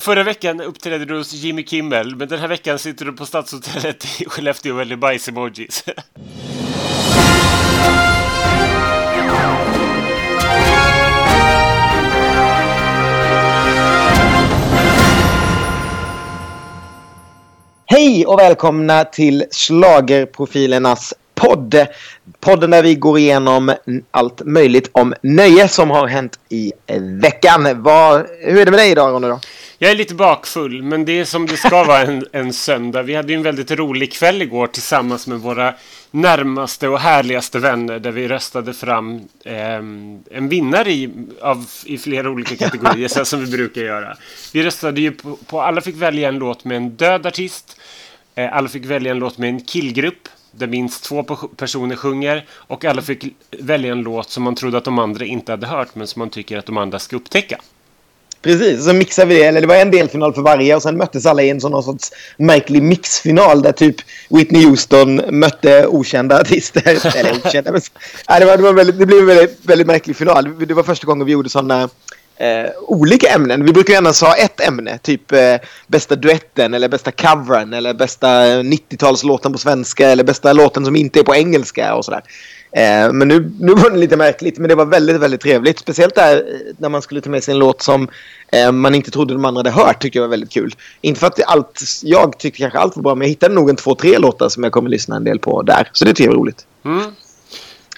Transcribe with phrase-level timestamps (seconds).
[0.00, 4.20] Förra veckan uppträdde du hos Jimmy Kimmel, men den här veckan sitter du på Stadshotellet
[4.20, 5.84] i Skellefteå och väljer bajs-emojis.
[17.86, 21.86] Hej och välkomna till Slagerprofilernas podd.
[22.40, 23.74] Podden där vi går igenom
[24.10, 26.72] allt möjligt om nöje som har hänt i
[27.22, 27.82] veckan.
[27.82, 29.28] Var, hur är det med dig idag Ronny?
[29.28, 29.40] Då?
[29.82, 33.02] Jag är lite bakfull, men det är som det ska vara en, en söndag.
[33.02, 35.74] Vi hade ju en väldigt rolig kväll igår tillsammans med våra
[36.10, 39.74] närmaste och härligaste vänner där vi röstade fram eh,
[40.30, 44.16] en vinnare i, av, i flera olika kategorier, så som vi brukar göra.
[44.52, 47.80] Vi röstade ju på, på, alla fick välja en låt med en död artist,
[48.34, 51.22] eh, alla fick välja en låt med en killgrupp där minst två
[51.56, 55.52] personer sjunger och alla fick välja en låt som man trodde att de andra inte
[55.52, 57.60] hade hört men som man tycker att de andra ska upptäcka.
[58.42, 59.44] Precis, så mixade vi det.
[59.44, 62.12] Eller det var en delfinal för varje och sen möttes alla i en sån sorts
[62.36, 63.96] märklig mixfinal där typ
[64.30, 67.16] Whitney Houston mötte okända artister.
[67.16, 67.80] Eller okända, men...
[68.28, 70.66] Nej, det, var, det, var väldigt, det blev en väldigt, väldigt märklig final.
[70.66, 71.88] Det var första gången vi gjorde sådana
[72.40, 73.64] eh, olika ämnen.
[73.64, 75.56] Vi brukar gärna ha ett ämne, typ eh,
[75.86, 78.28] bästa duetten eller bästa covern eller bästa
[78.62, 82.22] 90-talslåten på svenska eller bästa låten som inte är på engelska och sådär.
[82.72, 85.78] Eh, men nu, nu var det lite märkligt, men det var väldigt, väldigt trevligt.
[85.78, 86.42] Speciellt där eh,
[86.78, 88.08] när man skulle ta med sig en låt som
[88.52, 90.74] eh, man inte trodde de andra hade hört, tyckte jag var väldigt kul.
[91.00, 93.76] Inte för att allt, jag tyckte kanske allt var bra, men jag hittade nog en
[93.76, 95.90] två, tre låtar som jag kommer lyssna en del på där.
[95.92, 96.66] Så det tycker jag var roligt.
[96.84, 97.02] Mm.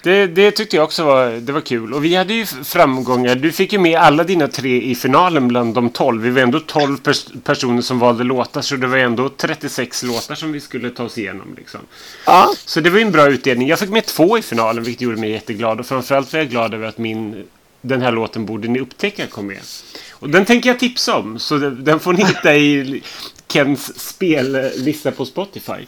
[0.03, 1.93] Det, det, tyckte jag också var, det var kul.
[1.93, 3.35] Och vi hade ju framgångar.
[3.35, 6.21] Du fick ju med alla dina tre i finalen bland de tolv.
[6.21, 8.61] Vi var ändå tolv pers personer som valde låtar.
[8.61, 11.55] Så det var ändå 36 låtar som vi skulle ta oss igenom.
[11.57, 11.79] Liksom.
[12.25, 12.53] Ja.
[12.65, 13.67] Så det var ju en bra utdelning.
[13.67, 15.79] Jag fick med två i finalen, vilket gjorde mig jätteglad.
[15.79, 17.43] Och framförallt var jag glad över att min,
[17.81, 19.61] den här låten borde ni upptäcka kom med.
[20.11, 21.39] Och den tänker jag tipsa om.
[21.39, 23.03] Så den får ni hitta i
[23.47, 25.85] Kens spellista på Spotify.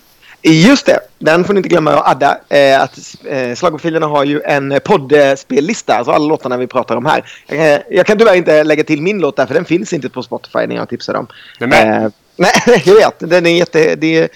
[0.47, 2.37] Just det, den får ni inte glömma att adda.
[2.49, 7.23] Eh, att eh, Slagprofilerna har ju en poddspellista, alltså alla låtarna vi pratar om här.
[7.47, 10.23] Eh, jag kan tyvärr inte lägga till min låt där, för den finns inte på
[10.23, 11.27] Spotify när jag tipsar dem.
[11.59, 12.51] Eh, nej,
[12.85, 13.13] jag vet.
[13.19, 14.29] Den är jätte, det är,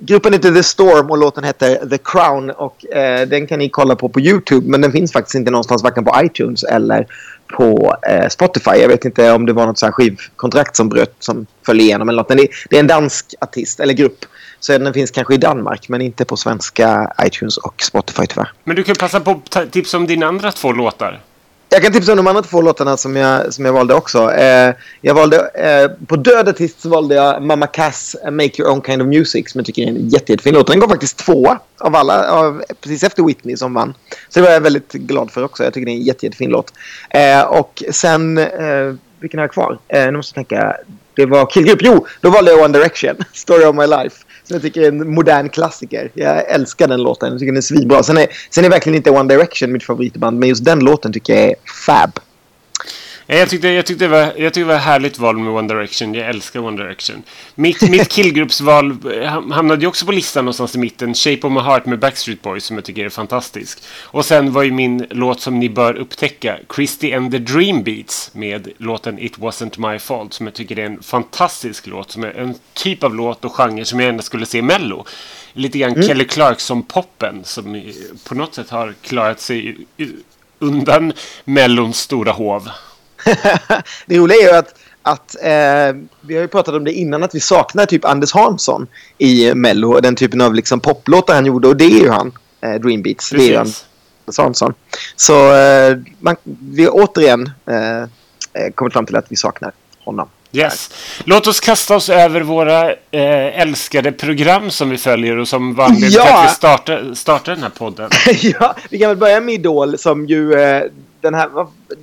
[0.00, 2.50] gruppen heter The Storm och låten heter The Crown.
[2.50, 5.82] Och eh, Den kan ni kolla på på YouTube, men den finns faktiskt inte någonstans,
[5.82, 7.06] varken på iTunes eller
[7.52, 8.70] på eh, Spotify.
[8.70, 12.08] Jag vet inte om det var något så här skivkontrakt som bröt, som föll igenom
[12.08, 12.28] eller något.
[12.28, 14.24] Men det, det är en dansk artist, eller grupp
[14.60, 18.52] så den finns kanske i Danmark men inte på svenska iTunes och Spotify tyvärr.
[18.64, 21.20] Men du kan passa på att tipsa om dina andra två låtar.
[21.72, 24.32] Jag kan tipsa om de andra två låtarna som jag, som jag valde också.
[24.32, 28.82] Eh, jag valde, eh, på död artist så valde jag Mamma Cass Make Your Own
[28.82, 30.66] Kind of Music som jag tycker är en jätte, jättefin låt.
[30.66, 33.94] Den går faktiskt två av alla, av, precis efter Whitney som vann.
[34.28, 35.64] Så det var jag väldigt glad för också.
[35.64, 36.72] Jag tycker det är en jätte, jättefin låt.
[37.10, 39.78] Eh, och sen, eh, vilken har jag kvar?
[39.88, 40.76] Eh, nu måste jag tänka.
[41.14, 41.80] Det var Killgrupp.
[41.82, 43.16] Jo, då valde jag One Direction.
[43.32, 44.24] Story of my life.
[44.44, 46.10] Som jag tycker är en modern klassiker.
[46.14, 47.30] Jag älskar den låten.
[47.30, 48.02] Jag tycker den är svinbra.
[48.02, 50.38] Sen är, sen är verkligen inte One Direction mitt favoritband.
[50.38, 51.54] Men just den låten tycker jag är
[51.86, 52.20] fab.
[53.26, 56.14] Jag tyckte, jag, tyckte det var, jag tyckte det var härligt val med One Direction.
[56.14, 57.22] Jag älskar One Direction.
[57.54, 58.96] Mitt, mitt killgruppsval
[59.52, 61.14] hamnade ju också på listan någonstans i mitten.
[61.14, 63.82] Shape of my heart med Backstreet Boys som jag tycker är fantastisk.
[64.02, 68.30] Och sen var ju min låt som ni bör upptäcka Christy and the Dream Beats
[68.34, 72.10] med låten It wasn't my fault som jag tycker är en fantastisk låt.
[72.10, 75.04] Som är en typ av låt och genre som jag ändå skulle se i Mello.
[75.52, 76.06] Lite grann mm.
[76.08, 77.82] Kelly Clarkson-poppen som
[78.28, 79.76] på något sätt har klarat sig
[80.58, 81.12] undan
[81.44, 82.68] Mellons stora hov.
[84.06, 87.34] det roliga är ju att, att eh, vi har ju pratat om det innan att
[87.34, 88.86] vi saknar typ Anders Hansson
[89.18, 90.00] i Mello.
[90.00, 93.30] Den typen av liksom poplåtar han gjorde och det är ju han, eh, Dream Beats.
[93.30, 93.66] Det är han,
[94.26, 94.74] Anders Hansson.
[95.16, 98.02] Så eh, man, vi återigen eh,
[98.62, 99.72] eh, kommit fram till att vi saknar
[100.04, 100.28] honom.
[100.52, 100.90] Yes.
[101.24, 105.84] Låt oss kasta oss över våra eh, älskade program som vi följer och som var
[105.84, 106.24] anledningen ja!
[106.24, 108.10] till att vi startade, startade den här podden.
[108.60, 110.82] ja, vi kan väl börja med Idol som ju eh,
[111.22, 111.50] den här,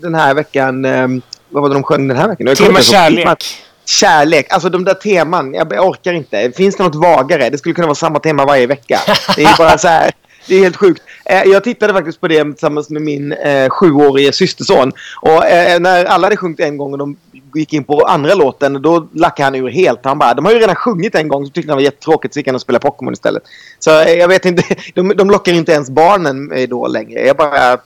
[0.02, 0.86] den här veckan...
[0.86, 2.56] Um, vad var det de sjöng den här veckan?
[2.56, 3.46] Tema kärlek.
[3.86, 4.54] Kärlek.
[4.54, 5.54] Alltså de där teman.
[5.54, 6.52] Jag, orkar inte.
[6.56, 7.50] Finns det något vagare?
[7.50, 9.00] Det skulle kunna vara samma tema varje vecka.
[9.36, 10.12] Det är bara så här.
[10.48, 11.02] Det är helt sjukt.
[11.26, 14.92] Eh, jag tittade faktiskt på det tillsammans med min eh, sjuårige systerson.
[15.22, 17.18] Och eh, när alla hade sjungit en gång och de
[17.56, 20.00] gick in på andra låten, då lackade han ur helt.
[20.04, 22.40] Han bara, de har ju redan sjungit en gång, så tyckte han var jättetråkigt, så
[22.40, 23.44] gick han och spelade Pokémon istället.
[23.80, 27.20] Så eh, jag vet inte, de, de lockar inte ens barnen då längre.
[27.28, 27.78] Jag bara,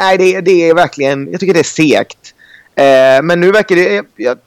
[0.00, 1.30] nej, det, det är verkligen...
[1.30, 2.34] Jag tycker det är segt.
[2.74, 4.04] Eh, men nu verkar det...
[4.16, 4.38] Jag,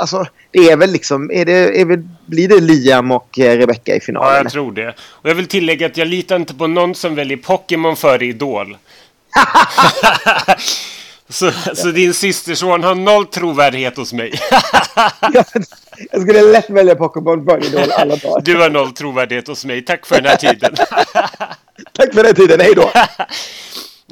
[0.00, 1.30] alltså, det är väl liksom...
[1.30, 4.32] Är det, är väl, blir det Liam och eh, Rebecca i finalen?
[4.32, 4.94] Ja, jag tror det.
[4.98, 8.76] Och jag vill tillägga att jag litar inte på någon som väljer Pokémon före Idol.
[11.28, 14.32] Så, så din systerson har noll trovärdighet hos mig.
[16.12, 18.42] jag skulle lätt välja Pokémon för Idol alla dagar.
[18.44, 19.84] Du har noll trovärdighet hos mig.
[19.84, 20.74] Tack för den här tiden.
[21.92, 22.60] Tack för den här tiden.
[22.60, 22.90] Hej då.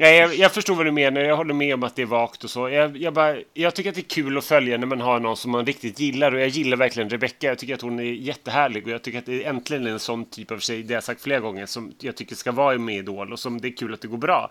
[0.03, 1.21] Nej, jag, jag, förstår vad du menar.
[1.21, 2.69] Jag håller med om att det är vagt och så.
[2.69, 5.37] Jag, jag, bara, jag tycker att det är kul att följa när man har någon
[5.37, 6.35] som man riktigt gillar.
[6.35, 7.47] Och jag gillar verkligen Rebecca.
[7.47, 8.87] Jag tycker att hon är jättehärlig.
[8.87, 11.05] Och jag tycker att det är äntligen en sån typ av tjej, det har jag
[11.05, 13.33] sagt flera gånger, som jag tycker ska vara med i Idol.
[13.33, 14.51] Och som det är kul att det går bra.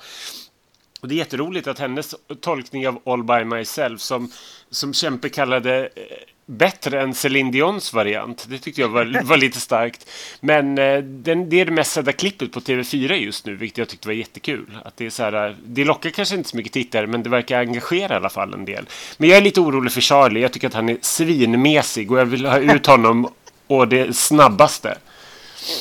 [1.02, 4.32] Och det är jätteroligt att hennes tolkning av All by myself som,
[4.70, 6.04] som Kämpe kallade eh,
[6.46, 8.46] bättre än Céline Dions variant.
[8.50, 10.10] Det tyckte jag var, var lite starkt.
[10.40, 13.88] Men eh, den, det är det mest sedda klippet på TV4 just nu, vilket jag
[13.88, 14.78] tyckte var jättekul.
[14.86, 17.60] Att det, är så här, det lockar kanske inte så mycket tittare, men det verkar
[17.60, 18.86] engagera i alla fall en del.
[19.18, 20.42] Men jag är lite orolig för Charlie.
[20.42, 23.28] Jag tycker att han är svinmesig och jag vill ha ut honom
[23.68, 24.98] och det snabbaste.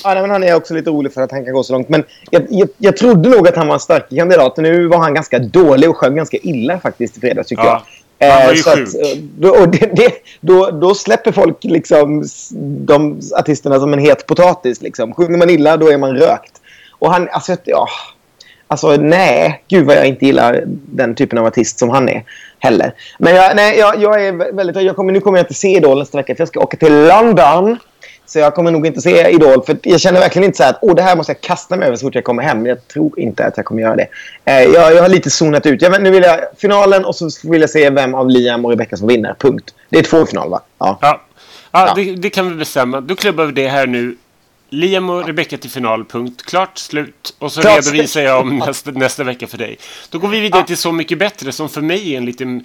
[0.05, 1.89] Ja, men han är också lite orolig för att han kan gå så långt.
[1.89, 4.57] Men jag, jag, jag trodde nog att han var en stark kandidat.
[4.57, 7.69] Nu var han ganska dålig och sjöng ganska illa faktiskt i fredags tycker ja.
[7.69, 8.00] jag.
[8.21, 8.89] Han var ju eh, sjuk.
[8.89, 12.25] Att, då, och det, det, då, då släpper folk liksom
[12.61, 14.83] de artisterna som en het potatis.
[14.83, 15.15] Liksom.
[15.15, 16.53] Sjunger man illa, då är man rökt.
[16.99, 17.89] Och han, alltså, ja,
[18.67, 22.25] alltså nej, gud vad jag inte gillar den typen av artist som han är
[22.59, 22.95] heller.
[23.19, 25.99] Men jag, nej, jag, jag är väldigt, jag kommer, nu kommer jag inte se Idol
[25.99, 27.79] nästa vecka för jag ska åka till London.
[28.33, 29.63] Så jag kommer nog inte se Idol.
[29.63, 31.97] För jag känner verkligen inte så att Åh, det här måste jag kasta mig över
[31.97, 32.67] så fort jag kommer hem.
[32.67, 34.09] Jag tror inte att jag kommer göra det.
[34.45, 35.83] Eh, jag, jag har lite zonat ut.
[35.83, 38.97] Jag, nu vill jag finalen och så vill jag se vem av Liam och Rebecca
[38.97, 39.35] som vinner.
[39.39, 39.75] Punkt.
[39.89, 40.61] Det är två final va?
[40.79, 40.99] Ja.
[41.01, 41.21] Ja,
[41.73, 41.95] ja, ja.
[41.95, 43.01] Det, det, kan vi bestämma.
[43.01, 44.17] Då klubbar vi det här nu.
[44.73, 46.43] Liam och Rebecca till final, punkt.
[46.47, 47.35] Klart, slut.
[47.39, 49.79] Och så Klart, redovisar jag om nästa, nästa vecka för dig.
[50.11, 52.65] Då går vi vidare till Så mycket bättre som för mig är en liten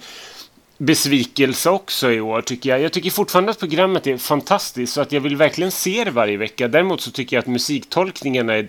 [0.78, 2.80] besvikelse också i år tycker jag.
[2.80, 6.36] Jag tycker fortfarande att programmet är fantastiskt så att jag vill verkligen se det varje
[6.36, 6.68] vecka.
[6.68, 8.68] Däremot så tycker jag att musiktolkningarna är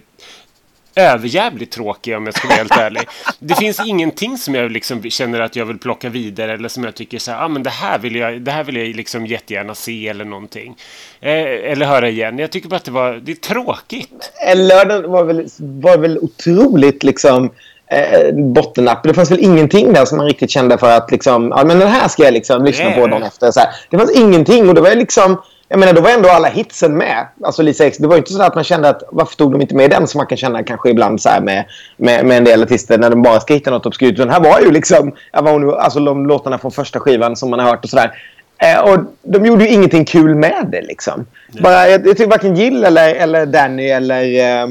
[0.98, 3.04] överjävligt tråkiga om jag ska vara helt ärlig.
[3.40, 6.96] Det finns ingenting som jag liksom känner att jag vill plocka vidare eller som jag
[6.96, 9.76] tycker så här, ah, men det här vill jag, det här vill jag liksom jättegärna
[9.76, 10.78] se eller någonting.
[11.20, 12.40] Eh, eller höra igen.
[12.40, 14.32] Jag tycker bara att det var, det är tråkigt.
[14.48, 17.52] Eh, lördagen var väl, var väl otroligt liksom
[17.92, 19.04] eh, bottennapp.
[19.04, 21.88] Det fanns väl ingenting där som man riktigt kände för att liksom, ja, men den
[21.88, 23.52] här ska jag liksom lyssna på dagen efter.
[23.52, 23.70] Så här.
[23.90, 25.38] Det fanns ingenting och det var liksom
[25.70, 27.28] jag menar, då var ändå alla hitsen med.
[27.44, 29.76] Alltså Lisa X, det var inte så att man kände att varför tog de inte
[29.76, 31.66] med den som man kan känna kanske ibland så med,
[31.98, 34.18] med, med en del artister när de bara ska hitta något obskyrt.
[34.18, 37.84] Den här var ju liksom alltså, de låtarna från första skivan som man har hört
[37.84, 38.12] och sådär.
[38.58, 41.26] Eh, och de gjorde ju ingenting kul med det liksom.
[41.62, 44.24] Bara, jag, jag tycker varken Jill eller, eller Danny eller...
[44.24, 44.64] Eh,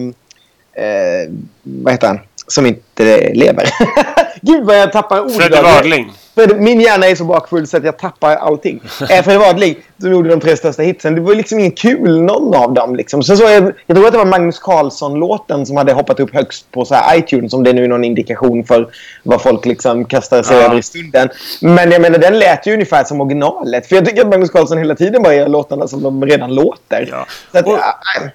[0.85, 1.31] eh,
[1.63, 2.21] vad heter han?
[2.49, 3.69] Som inte lever.
[4.41, 5.33] Gud vad jag tappar ord.
[5.33, 6.13] Freddy Wadling.
[6.57, 8.81] Min hjärna är så bakfull så att jag tappar allting.
[9.01, 11.15] äh, Freddy Wadling, som gjorde de tre största hitsen.
[11.15, 12.97] Det var liksom ingen kul någon av dem.
[12.97, 13.23] Liksom.
[13.23, 16.73] Så, så jag, jag tror att det var Magnus Carlsson-låten som hade hoppat upp högst
[16.73, 17.53] på så iTunes.
[17.53, 18.89] Om det nu är någon indikation för
[19.23, 20.63] vad folk liksom kastar sig ja.
[20.63, 21.29] över i stunden.
[21.61, 23.87] Men jag menar, den lät ju ungefär som originalet.
[23.87, 27.09] För jag tycker att Magnus Carlsson hela tiden bara gör låtarna som de redan låter.
[27.11, 27.27] Ja.
[27.59, 27.79] Att, och,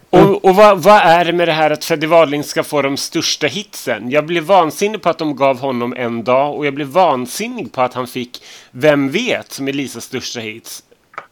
[0.10, 2.98] och, och vad, vad, är det med det här att Freddy Wadling ska få de
[2.98, 4.12] största hitsen?
[4.12, 7.82] Jag blev vansinnig på att de gav honom en dag och jag blev vansinnig på
[7.82, 10.84] att han fick Vem vet som är Lisas största hits.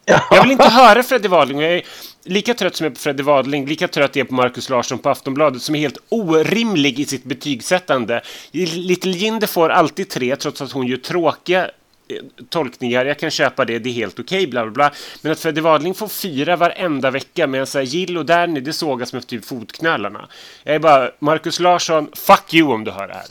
[0.04, 1.60] Jag vill inte höra Freddy Wadling.
[1.60, 1.82] Jag är
[2.24, 4.98] lika trött som jag är på Freddy Wadling, lika trött är jag på Markus Larsson
[4.98, 8.22] på Aftonbladet som är helt orimlig i sitt betygsättande.
[8.52, 11.70] Little Jinder får alltid tre trots att hon gör tråkiga eh,
[12.48, 14.92] tolkningar, jag kan köpa det, det är helt okej, okay, bla bla bla.
[15.22, 18.72] Men att Freddy Wadling får fyra varenda vecka medan så här, Jill och Danny, det
[18.72, 20.28] sågas med typ fotknölarna.
[20.62, 23.26] Jag är bara, Markus Larsson, fuck you om du hör det här.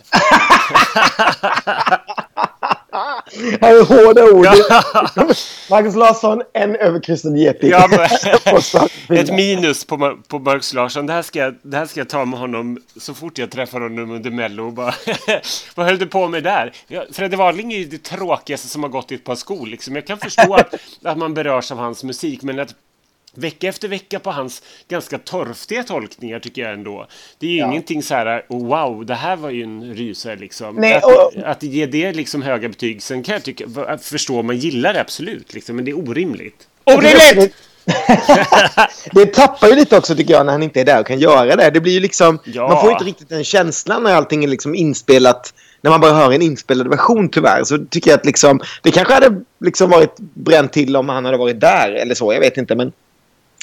[2.91, 4.45] Här är hårda ord.
[5.69, 7.69] Marcus Larsson, en överkryssad geting.
[7.69, 8.07] Ja,
[9.09, 11.05] ett minus på, på Marcus Larsson.
[11.05, 13.81] Det här, ska jag, det här ska jag ta med honom så fort jag träffar
[13.81, 14.71] honom under Mello.
[14.71, 14.93] Bara,
[15.75, 16.73] vad höll du på med där?
[16.87, 19.67] Ja, Fredde Wadling är ju det tråkigaste som har gått i ett par skor.
[19.67, 19.95] Liksom.
[19.95, 22.75] Jag kan förstå att, att man berörs av hans musik, men att
[23.39, 27.07] vecka efter vecka på hans ganska torftiga tolkningar tycker jag ändå.
[27.39, 27.67] Det är ju ja.
[27.67, 30.75] ingenting så här, oh, wow, det här var ju en rysare liksom.
[30.75, 31.37] Nej, och...
[31.37, 33.65] att, att ge det liksom höga betyg, sen kan jag tycka,
[33.97, 36.67] förstå, man gillar det absolut, liksom, men det är orimligt.
[36.83, 37.55] Orimligt!
[39.11, 41.55] det tappar ju lite också tycker jag när han inte är där och kan göra
[41.55, 41.69] det.
[41.69, 42.67] Det blir ju liksom, ja.
[42.67, 46.31] man får inte riktigt den känslan när allting är liksom inspelat när man bara hör
[46.31, 50.73] en inspelad version tyvärr så tycker jag att liksom, det kanske hade liksom varit bränt
[50.73, 52.33] till om han hade varit där eller så.
[52.33, 52.91] Jag vet inte men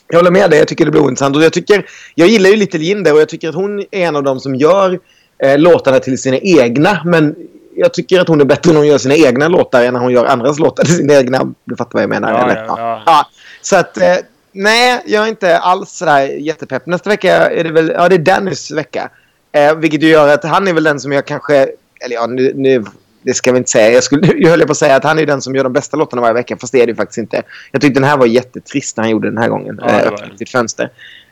[0.08, 0.58] jag håller med dig.
[0.58, 1.36] Jag tycker det blir ointressant.
[1.36, 4.16] Och jag, tycker, jag gillar ju Little Jinder och jag tycker att hon är en
[4.16, 4.98] av dem som gör
[5.38, 7.00] eh, låtarna till sina egna.
[7.04, 7.34] Men
[7.76, 10.12] jag tycker att hon är bättre när hon gör sina egna låtar än när hon
[10.12, 11.52] gör andras låtar till sina egna.
[11.64, 12.32] Du fattar vad jag menar?
[12.32, 13.02] Ja, ja, ja.
[13.06, 13.26] ja.
[13.62, 13.98] Så att...
[13.98, 14.16] Eh,
[14.52, 16.86] nej, jag är inte alls sådär jättepepp.
[16.86, 17.92] Nästa vecka är det väl...
[17.94, 19.10] Ja, det är Dennis vecka.
[19.52, 21.68] Eh, vilket ju gör att han är väl den som jag kanske...
[22.00, 22.84] Eller ja, nu, nu
[23.26, 23.90] det ska vi inte säga.
[23.90, 25.96] Jag, skulle, jag höll på att säga att han är den som gör de bästa
[25.96, 26.56] låtarna varje vecka.
[26.56, 27.42] Fast det är det faktiskt inte.
[27.72, 29.80] Jag tyckte den här var jättetrist när han gjorde den här gången.
[29.82, 30.90] Ja, det äh, var sitt fönster.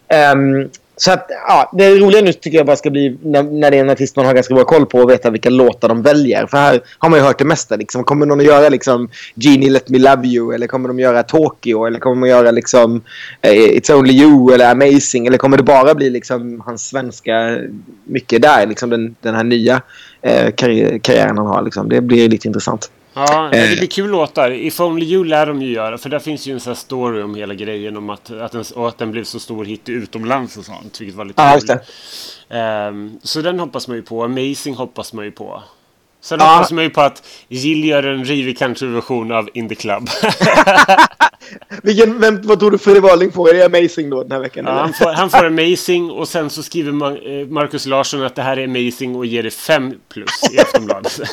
[0.08, 3.76] Ehm, så att, ja, det roliga nu tycker jag bara ska bli när, när det
[3.76, 6.46] är en artist man har ganska bra koll på och veta vilka låtar de väljer.
[6.46, 7.76] För här har man ju hört det mesta.
[7.76, 8.04] Liksom.
[8.04, 10.54] Kommer någon att göra liksom Genie Let Me Love You?
[10.54, 11.86] Eller kommer de göra Tokyo?
[11.86, 13.02] Eller kommer de göra liksom
[13.42, 14.54] eh, It's Only You?
[14.54, 15.26] Eller Amazing?
[15.26, 17.58] Eller kommer det bara bli liksom hans svenska
[18.04, 18.66] mycket där?
[18.66, 19.80] Liksom den, den här nya eh,
[20.30, 21.62] karri- karriären han har.
[21.62, 21.88] Liksom.
[21.88, 22.90] Det blir lite intressant.
[23.14, 23.70] Ja, Eh.
[23.70, 24.50] det blir kul låtar.
[24.50, 25.98] If Only You lär de ju göra.
[25.98, 27.96] För där finns ju en sån här story om hela grejen.
[27.96, 31.00] Om att, att, den, och att den blev så stor hit utomlands och sånt.
[31.00, 31.78] Vilket var lite Ja, kul.
[32.58, 34.24] Ehm, så den hoppas man ju på.
[34.24, 35.62] Amazing hoppas man ju på.
[36.24, 36.46] Sen Ja.
[36.46, 40.08] hoppas man ju på att Jill gör en rivig countryversion av In the Club.
[41.82, 43.48] Vilken, vem, vad tror du Fredrik Wahlling får?
[43.48, 44.64] Är det Amazing då den här veckan?
[44.64, 48.42] ja, han, får, han får Amazing och sen så skriver eh, Marcus Larsson att det
[48.42, 51.20] här är Amazing och ger det 5 plus i Aftonbladet.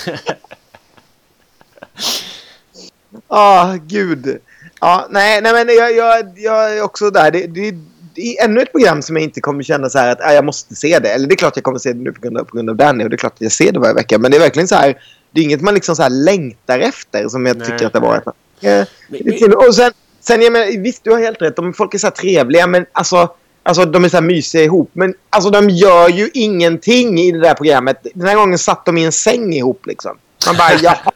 [3.27, 4.39] Ah, gud.
[4.81, 7.31] Ja, nej, nej, men jag, jag, jag är också där.
[7.31, 7.75] Det, det,
[8.15, 10.46] det är ännu ett program som jag inte kommer känna så här att ah, jag
[10.46, 11.10] måste se det.
[11.10, 12.75] Eller det är klart jag kommer se det nu på grund av, på grund av
[12.75, 14.18] Danny och det är klart att jag ser det varje vecka.
[14.18, 14.98] Men det är verkligen så här.
[15.32, 17.68] Det är inget man liksom så här längtar efter som jag Nej.
[17.68, 18.15] tycker att det var.
[18.15, 18.22] Eh,
[18.62, 19.91] det Men- och sen,
[20.22, 21.56] sen jag menar, visst du har helt rätt.
[21.56, 23.30] De, folk är så här trevliga men alltså.
[23.63, 24.89] Alltså de är så här mysiga ihop.
[24.94, 28.08] Men alltså de gör ju ingenting i det där programmet.
[28.13, 30.18] Den här gången satt de i en säng ihop liksom.
[30.46, 31.11] Man bara jaha.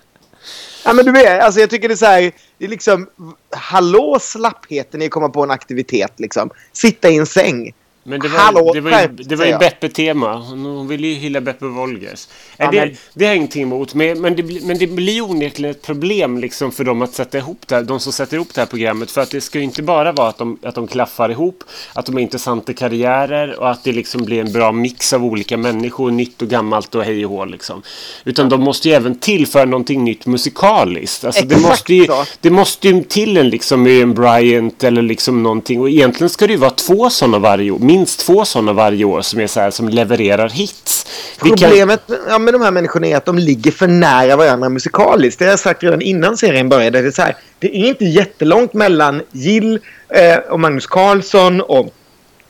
[0.85, 3.09] Ja, men du vet, alltså jag tycker det är så här, det är liksom,
[3.51, 6.49] hallå slappheten i att komma på en aktivitet liksom.
[6.73, 7.73] Sitta i en säng.
[8.07, 9.57] Men det var, Hallå, det var ju, det var ju.
[9.57, 10.35] Beppe-tema.
[10.37, 12.27] Hon ville ju hylla Beppe Wolgers.
[12.57, 13.93] Ja, det, men- det har jag ingenting emot.
[13.93, 17.37] Men, men, det, blir- men det blir onekligen ett problem liksom för dem att sätta
[17.37, 19.11] ihop det här, de som sätter ihop det här programmet.
[19.11, 22.05] För att det ska ju inte bara vara att de, att de klaffar ihop, att
[22.05, 26.11] de har intressanta karriärer och att det liksom blir en bra mix av olika människor,
[26.11, 27.81] nytt och gammalt och hej och hå liksom.
[28.23, 31.23] Utan de måste ju även tillföra någonting nytt musikaliskt.
[31.25, 32.25] Alltså det, Exakt måste ju, så.
[32.41, 35.79] det måste ju till en liksom Miriam Bryant eller liksom någonting.
[35.81, 37.79] Och egentligen ska det ju vara två sådana varje år.
[37.95, 41.05] Minst två sådana varje år som är så här som levererar hits.
[41.39, 45.39] Problemet ja, med de här människorna är att de ligger för nära varandra musikaliskt.
[45.39, 47.01] Det har jag sagt redan innan serien började.
[47.01, 51.93] Det är, så här, det är inte jättelångt mellan Jill eh, och Magnus Carlsson och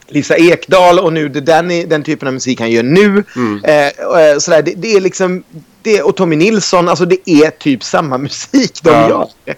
[0.07, 3.23] Lisa Ekdahl och nu Danny, den typen av musik han gör nu.
[3.63, 5.43] Eh, och, eh, sådär, det, det är liksom...
[5.81, 9.09] Det, och Tommy Nilsson, alltså det är typ samma musik de Ja.
[9.45, 9.55] gör.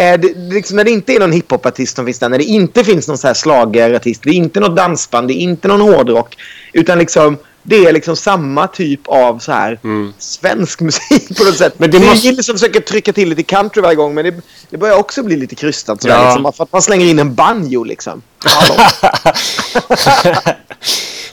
[0.00, 2.84] Eh, det, liksom, när det inte är någon hiphopartist som finns där, när det inte
[2.84, 6.36] finns någon så här slagerartist, det är inte något dansband, det är inte någon hårdrock.
[6.72, 9.78] Utan liksom, det är liksom samma typ av så här
[10.18, 11.74] svensk musik på något sätt.
[11.78, 14.24] Men det det är måste- Jill som försöker trycka till lite country varje gång, men
[14.24, 14.34] det,
[14.70, 16.14] det börjar också bli lite krystat sådär.
[16.14, 16.24] Ja.
[16.24, 18.22] Liksom, bara för att man slänger in en banjo liksom.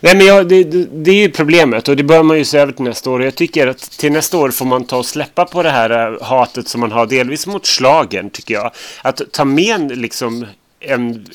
[0.02, 0.64] Nej men jag, det,
[1.04, 3.24] det, är ju problemet och det bör man ju se över till nästa år.
[3.24, 6.24] Jag tycker att till nästa år får man ta och släppa på det här äh,
[6.24, 8.72] hatet som man har delvis mot slagen tycker jag.
[9.02, 10.46] Att ta med en, liksom
[10.80, 11.26] en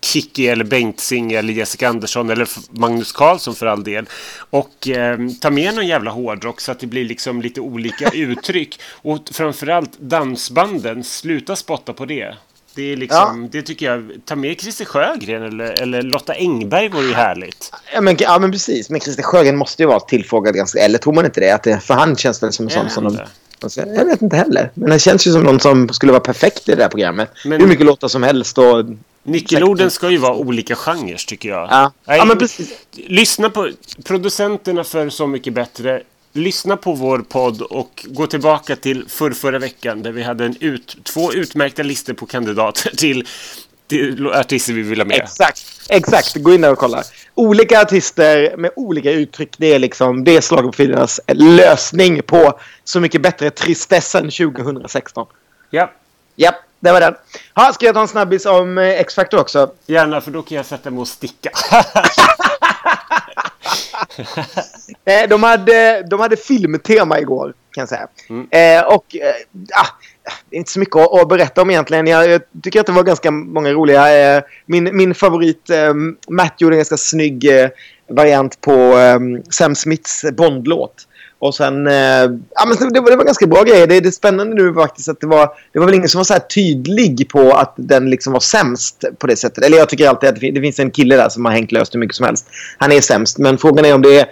[0.00, 4.06] Kikki eller Bengtzing eller Jessica Andersson eller Magnus Carlsson för all del.
[4.50, 8.80] Och eh, ta med någon jävla hårdrock så att det blir liksom lite olika uttryck.
[8.92, 12.34] Och framförallt dansbanden, sluta spotta på det.
[12.74, 17.04] Det är liksom, det tycker jag, ta med Christer Sjögren eller, eller Lotta Engberg vore
[17.06, 17.72] ju härligt.
[17.94, 18.90] Ja men, ja men precis.
[18.90, 20.78] Men Christer Sjögren måste ju vara tillfrågad ganska...
[20.78, 21.50] Eller tror man inte det?
[21.50, 23.18] Att det för han känns väl som en sån som de...
[23.96, 24.70] Jag vet inte heller.
[24.74, 27.30] Men han känns ju som någon som skulle vara perfekt i det där programmet.
[27.44, 28.84] Men- Hur mycket låtar som helst och...
[29.24, 31.68] Nyckelorden ska ju vara olika genrer tycker jag.
[31.70, 31.92] Ja.
[32.06, 32.72] Nej, Ja, men precis.
[32.92, 33.70] Lyssna på
[34.04, 36.02] producenterna för Så mycket bättre.
[36.32, 40.56] Lyssna på vår podd och gå tillbaka till förr, förra veckan där vi hade en
[40.60, 43.28] ut, två utmärkta listor på kandidater till,
[43.86, 45.16] till artister vi vill ha med.
[45.16, 45.66] Exakt.
[45.88, 46.36] Exakt.
[46.36, 47.02] Gå in där och kolla.
[47.34, 49.54] Olika artister med olika uttryck.
[49.58, 55.26] Det är liksom det är Schlagerprofilernas lösning på Så mycket bättre tristessen 2016.
[55.70, 55.92] Ja,
[56.36, 57.14] Japp, det var den.
[57.54, 59.72] Ha, ska jag ta en snabbis om eh, X-Factor också?
[59.86, 61.50] gärna för då kan jag sätta mig och sticka.
[65.04, 68.08] Eh, de, hade, de hade filmtema igår, kan jag säga.
[68.28, 68.48] Mm.
[68.50, 69.34] Eh, och eh,
[69.74, 69.86] ah,
[70.50, 72.06] det är inte så mycket att, att berätta om egentligen.
[72.06, 74.36] Jag, jag tycker att det var ganska många roliga.
[74.36, 75.94] Eh, min, min favorit eh,
[76.28, 77.48] Matt gjorde en ganska snygg
[78.10, 78.94] variant på
[79.50, 81.08] Sam Smiths Bond-låt.
[81.44, 81.94] Och sen, eh,
[82.54, 83.86] ja men det, var- det var ganska bra grejer.
[83.86, 86.24] Det, det är spännande nu faktiskt att det var, det var väl ingen som var
[86.24, 89.64] så här tydlig på att den liksom var sämst på det sättet.
[89.64, 91.94] Eller jag tycker alltid att det, det finns en kille där som har hängt löst
[91.94, 92.46] hur mycket som helst.
[92.78, 94.26] Han är sämst, men frågan är om det är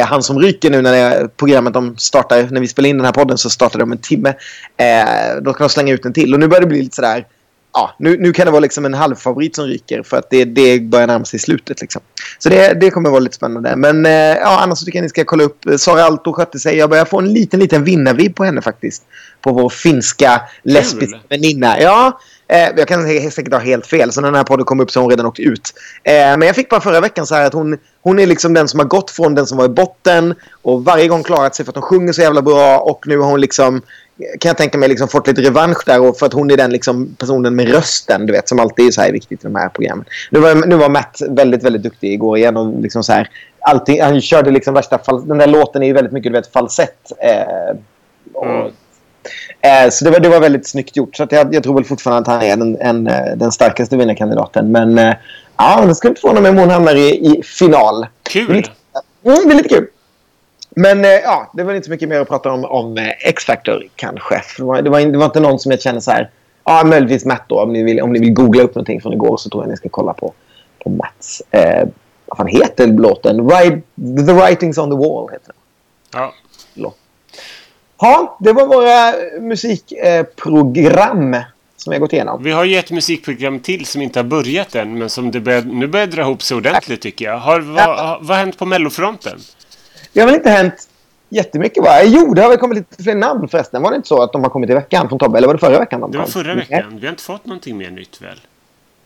[0.00, 2.96] eh, han som ryker nu när det är programmet de startar, när vi spelar in
[2.96, 4.28] den här podden så startar de om en timme.
[4.76, 6.34] Eh, då kan de slänga ut en till.
[6.34, 7.26] Och nu börjar det bli lite sådär,
[7.72, 10.80] ja, nu, nu kan det vara liksom en halvfavorit som ryker för att det, det
[10.80, 11.80] börjar närma sig slutet.
[11.80, 12.02] Liksom.
[12.38, 13.76] Så det, det kommer vara lite spännande.
[13.76, 15.64] Men eh, ja, annars tycker jag ni ska kolla upp.
[15.76, 16.76] Sara Alto skötte sig.
[16.76, 19.02] Jag börjar få en liten, liten vinnarvibb på henne faktiskt.
[19.40, 21.80] På vår finska lesbiska väninna.
[21.80, 24.12] Ja, eh, jag kan säkert ha helt fel.
[24.12, 25.74] Så när den här podden kom upp så har hon redan åkt ut.
[26.04, 28.68] Eh, men jag fick bara förra veckan så här att hon, hon är liksom den
[28.68, 31.72] som har gått från den som var i botten och varje gång klarat sig för
[31.72, 33.82] att hon sjunger så jävla bra och nu har hon liksom
[34.18, 36.70] kan jag tänka mig liksom fått lite revansch där och för att hon är den
[36.70, 39.68] liksom personen med rösten du vet som alltid är så här viktigt i de här
[39.68, 40.04] programmen.
[40.30, 44.02] Nu var, nu var Matt väldigt väldigt duktig igår igen och liksom så här allting,
[44.02, 47.76] han körde liksom värsta den där låten är ju väldigt mycket du vet falsett eh,
[48.32, 48.66] och, mm.
[49.60, 52.20] eh, så det var, det var väldigt snyggt gjort så jag, jag tror väl fortfarande
[52.20, 55.14] att han är en, en, eh, den starkaste vinnarkandidaten men eh,
[55.56, 58.06] ja, det skulle inte förvåna mig om hon hamnar i, i final.
[58.22, 58.70] Kul!
[59.24, 59.86] Mm, det är lite kul.
[60.78, 63.84] Men eh, ja, det var inte så mycket mer att prata om, om eh, X-Factor
[63.96, 64.42] kanske.
[64.56, 66.30] Det var, det, var, det var inte någon som jag känner så här.
[66.64, 67.60] Ja, möjligtvis Matt då.
[67.60, 69.76] Om ni, vill, om ni vill googla upp någonting från igår så tror jag ni
[69.76, 70.34] ska kolla på,
[70.82, 71.42] på Matts.
[71.50, 71.88] Eh,
[72.26, 73.50] vad fan heter låten?
[73.50, 73.82] Ride,
[74.26, 75.54] the Writings on the Wall heter den.
[76.20, 76.34] Ja.
[76.74, 76.96] Låt.
[78.00, 81.36] Ja, det var våra musikprogram
[81.76, 82.42] som har gått igenom.
[82.42, 85.62] Vi har ju ett musikprogram till som inte har börjat än men som det börjar,
[85.62, 87.38] nu börjar dra ihop sig ordentligt tycker jag.
[87.38, 87.86] Har, vad,
[88.20, 89.38] vad har hänt på mellofronten?
[90.12, 90.88] Det har väl inte hänt
[91.28, 92.02] jättemycket va?
[92.04, 93.82] Jo, det har väl kommit lite fler namn förresten.
[93.82, 95.38] Var det inte så att de har kommit i veckan från Tobbe?
[95.38, 96.00] Eller var det förra veckan?
[96.00, 96.98] De det var förra veckan.
[97.00, 98.40] Vi har inte fått någonting mer nytt väl?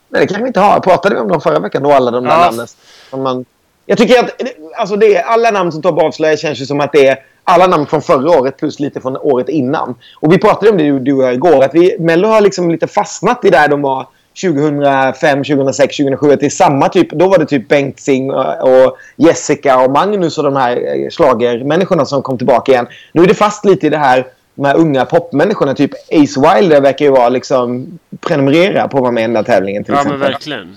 [0.08, 0.80] Nej, det kanske vi inte har.
[0.80, 1.92] Pratade vi om dem förra veckan då?
[1.92, 2.38] Alla de där ja.
[2.38, 2.66] namnen.
[3.12, 3.44] Man...
[3.86, 4.30] Jag tycker att
[4.76, 7.86] alltså det, alla namn som Tobbe avslöjar känns ju som att det är alla namn
[7.86, 9.94] från förra året plus lite från året innan.
[10.20, 11.64] Och vi pratade om det du och jag igår.
[11.64, 14.06] Att vi, Mello har liksom lite fastnat i där de var
[14.40, 16.36] 2005, 2006, 2007.
[16.36, 17.10] Det är samma typ.
[17.10, 22.22] Då var det typ Bengtzing och Jessica och Magnus och de här eh, slagermänniskorna som
[22.22, 22.86] kom tillbaka igen.
[23.12, 25.74] Nu är det fast lite i det här de här unga popmänniskorna.
[25.74, 29.42] Typ Ace Wilder verkar ju vara liksom prenumerera på att vara med i den där
[29.42, 30.18] tävlingen till ja, exempel.
[30.18, 30.76] men verkligen.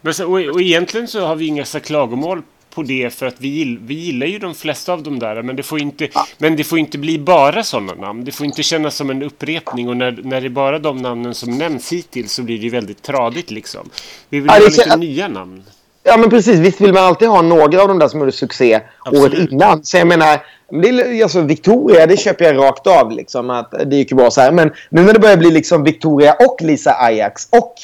[0.00, 2.42] Men så, och, och egentligen så har vi inga så klagomål
[2.74, 5.42] på det för att vi, vi gillar ju de flesta av de där.
[5.42, 6.26] Men det får inte, ja.
[6.38, 8.24] men det får inte bli bara sådana namn.
[8.24, 9.88] Det får inte kännas som en upprepning.
[9.88, 13.02] Och när, när det är bara de namnen som nämns hittills så blir det väldigt
[13.02, 13.90] tradigt liksom.
[14.28, 15.62] Vi vill ja, ha lite nya namn.
[16.02, 16.58] Ja men precis.
[16.58, 19.34] Visst vill man alltid ha några av de där som gjorde succé Absolut.
[19.34, 19.84] året innan.
[19.84, 20.40] Så jag menar,
[20.82, 23.10] det är, alltså, Victoria det köper jag rakt av.
[23.10, 24.52] Liksom, att det gick ju bra så här.
[24.52, 27.74] Men nu när det börjar bli liksom Victoria och Lisa Ajax och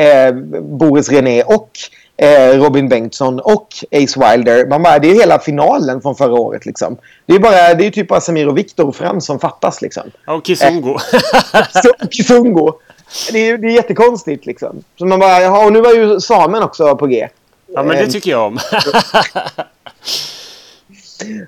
[0.00, 1.70] eh, Boris René och
[2.16, 4.66] eh, Robin Bengtsson och Ace Wilder.
[4.66, 6.66] Man bara, det är hela finalen från förra året.
[6.66, 6.96] Liksom.
[7.26, 9.82] Det är bara, det är typ bara Samir och Viktor Frans som fattas.
[9.82, 10.02] Liksom.
[10.26, 10.98] Och Kizungo.
[11.54, 12.72] Eh, Kizungo.
[13.32, 14.46] Det är, det är jättekonstigt.
[14.46, 14.82] Liksom.
[14.98, 17.28] Så man bara, jaha, och nu var ju Samen också på G.
[17.66, 18.58] Ja, men det eh, tycker jag om.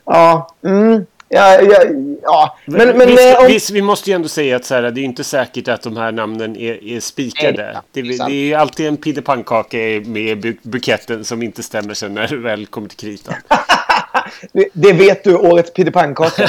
[0.05, 1.07] ja, mm.
[1.29, 1.85] Ja, ja,
[2.23, 2.57] ja.
[2.65, 3.47] Men, men, visst, om...
[3.47, 5.97] visst, vi måste ju ändå säga att så här, det är inte säkert att de
[5.97, 7.83] här namnen är, är spikade.
[7.93, 12.37] Nej, det, det, är alltid en piddepannkaka med buketten som inte stämmer sen när det
[12.37, 13.35] väl kommer till kritan.
[14.53, 16.49] det, det, vet du, årets piddepannkaka.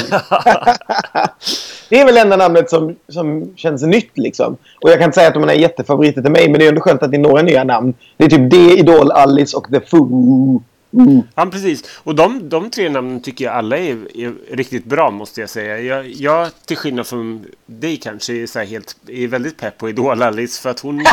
[1.88, 4.56] det är väl enda namnet som, som känns nytt liksom.
[4.80, 6.80] Och jag kan inte säga att de är jättefavoriter till mig, men det är ändå
[6.80, 7.94] skönt att det är några nya namn.
[8.16, 10.62] Det är typ D, Idol, Alice och The Foo.
[10.92, 11.22] Mm.
[11.34, 11.84] Ja, precis.
[11.96, 15.80] Och de, de tre namnen tycker jag alla är, är riktigt bra, måste jag säga.
[15.80, 20.62] Jag, jag till skillnad från dig kanske, är, så helt, är väldigt pepp på Idol-Alice.
[20.62, 21.04] För att hon,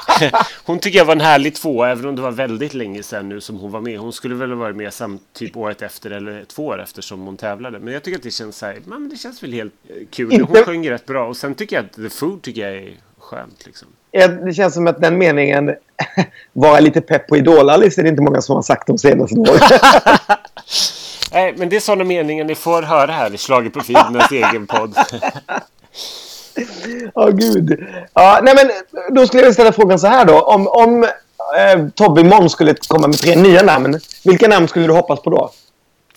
[0.64, 3.40] hon tycker jag var en härlig två, även om det var väldigt länge sedan nu
[3.40, 3.98] som hon var med.
[3.98, 7.20] Hon skulle väl ha varit med samt typ året efter eller två år efter som
[7.20, 7.78] hon tävlade.
[7.78, 10.40] Men jag tycker att det känns så här, men det känns väl helt eh, kul.
[10.40, 11.28] Hon sjunger rätt bra.
[11.28, 13.66] Och sen tycker jag att The Food tycker jag är skönt.
[13.66, 13.88] Liksom.
[14.16, 15.74] Det känns som att den meningen
[16.52, 19.60] vara lite pepp på Idol-Alice är det inte många som har sagt de senaste åren.
[21.32, 24.94] Nej, men det är sådana meningar ni får höra här i Schlagerprofilernas egen podd.
[27.14, 27.86] Åh oh, gud.
[28.14, 28.70] Ja, nej, men
[29.14, 30.40] då skulle jag ställa frågan så här då.
[30.40, 34.00] Om, om eh, Tobbe Måns skulle komma med tre nya namn.
[34.24, 35.50] Vilka namn skulle du hoppas på då?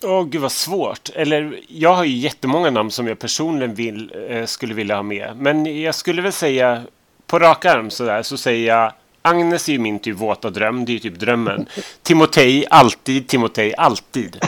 [0.02, 1.10] Åh oh, gud vad svårt.
[1.14, 5.32] Eller jag har ju jättemånga namn som jag personligen vill, eh, skulle vilja ha med.
[5.36, 6.82] Men jag skulle väl säga
[7.30, 10.84] på rak arm sådär så säger jag Agnes är ju min typ våta dröm.
[10.84, 11.66] Det är ju typ drömmen.
[12.02, 13.28] Timotej, alltid.
[13.28, 14.40] Timotej, alltid.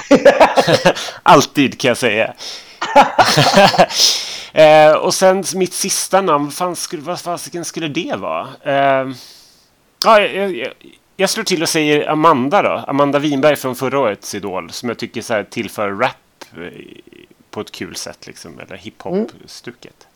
[1.23, 2.35] alltid kan jag säga.
[4.53, 8.49] eh, och sen mitt sista namn, fan skulle, vad fasiken skulle det vara?
[8.63, 9.09] Eh,
[10.05, 10.73] ja, jag, jag,
[11.17, 12.85] jag slår till och säger Amanda då.
[12.87, 14.71] Amanda Winberg från förra årets Idol.
[14.71, 16.69] Som jag tycker så här, tillför rap eh,
[17.51, 18.27] på ett kul sätt.
[18.27, 20.07] Liksom, eller hiphop-stuket.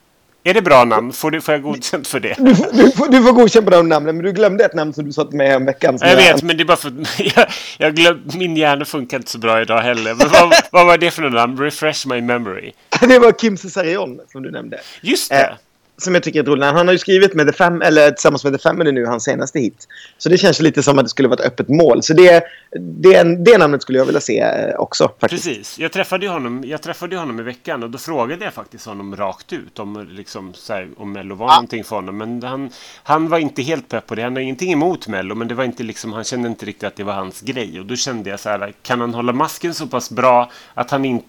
[0.47, 1.13] Är det bra namn?
[1.13, 2.35] Får, du, får jag godkänt för det?
[2.39, 5.05] Du, du, får, du får godkänt på de namnen, men du glömde ett namn som
[5.05, 5.99] du sa till mig en veckan.
[6.01, 6.93] Jag vet, men det är bara för
[7.37, 7.47] jag,
[7.79, 10.15] jag glöm, min hjärna funkar inte så bra idag heller.
[10.15, 11.59] Men vad, vad var det för namn?
[11.59, 12.73] Refresh my memory.
[13.01, 14.81] Det var Kim Cesarion som du nämnde.
[15.01, 15.57] Just det.
[15.99, 16.65] Som jag tycker är roligt.
[16.65, 19.59] Han har ju skrivit med The Fam eller tillsammans med The Family nu, hans senaste
[19.59, 19.89] hit.
[20.19, 22.03] Så det känns lite som att det skulle vara ett öppet mål.
[22.03, 22.45] Så det,
[22.81, 25.11] det, det namnet skulle jag vilja se eh, också.
[25.21, 25.45] Faktiskt.
[25.45, 25.79] Precis.
[25.79, 29.53] Jag träffade, honom, jag träffade honom i veckan och då frågade jag faktiskt honom rakt
[29.53, 31.55] ut om, liksom, här, om Mello var ja.
[31.55, 32.17] någonting för honom.
[32.19, 32.71] Men han,
[33.03, 34.23] han var inte helt pepp på det.
[34.23, 36.97] Han har ingenting emot Mello, men det var inte liksom, han kände inte riktigt att
[36.97, 37.81] det var hans grej.
[37.81, 41.05] Och då kände jag så här, kan han hålla masken så pass bra att han
[41.05, 41.27] inte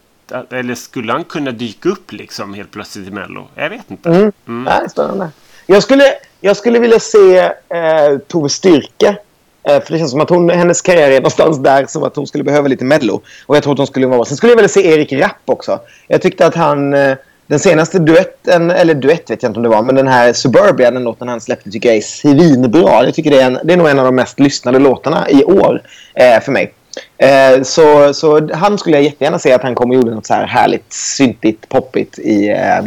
[0.50, 3.48] eller skulle han kunna dyka upp liksom helt plötsligt i Mello?
[3.56, 4.10] Jag vet inte.
[4.10, 4.32] Mm.
[4.48, 4.68] Mm.
[4.68, 5.30] Ja, spännande.
[5.66, 6.04] Jag skulle,
[6.42, 9.18] jag skulle vilja se eh, Tove Styrke.
[9.64, 12.28] Eh, för det känns som att hon, hennes karriär är någonstans där som att hon
[12.28, 13.22] skulle behöva lite Mello.
[13.46, 15.80] Och jag tror att hon skulle vara Sen skulle jag vilja se Erik Rapp också.
[16.08, 16.94] Jag tyckte att han...
[16.94, 20.34] Eh, den senaste duetten, eller duett vet jag inte om det var, men den här
[20.34, 23.06] Suburbia, den låten han släppte, tycker jag är svinbra.
[23.06, 25.44] Jag tycker det är, en, det är nog en av de mest lyssnade låtarna i
[25.44, 25.82] år
[26.14, 26.74] eh, för mig.
[27.18, 30.34] Eh, så, så han skulle jag jättegärna se att han kom och gjorde något så
[30.34, 32.86] här härligt syntigt, poppigt i, eh,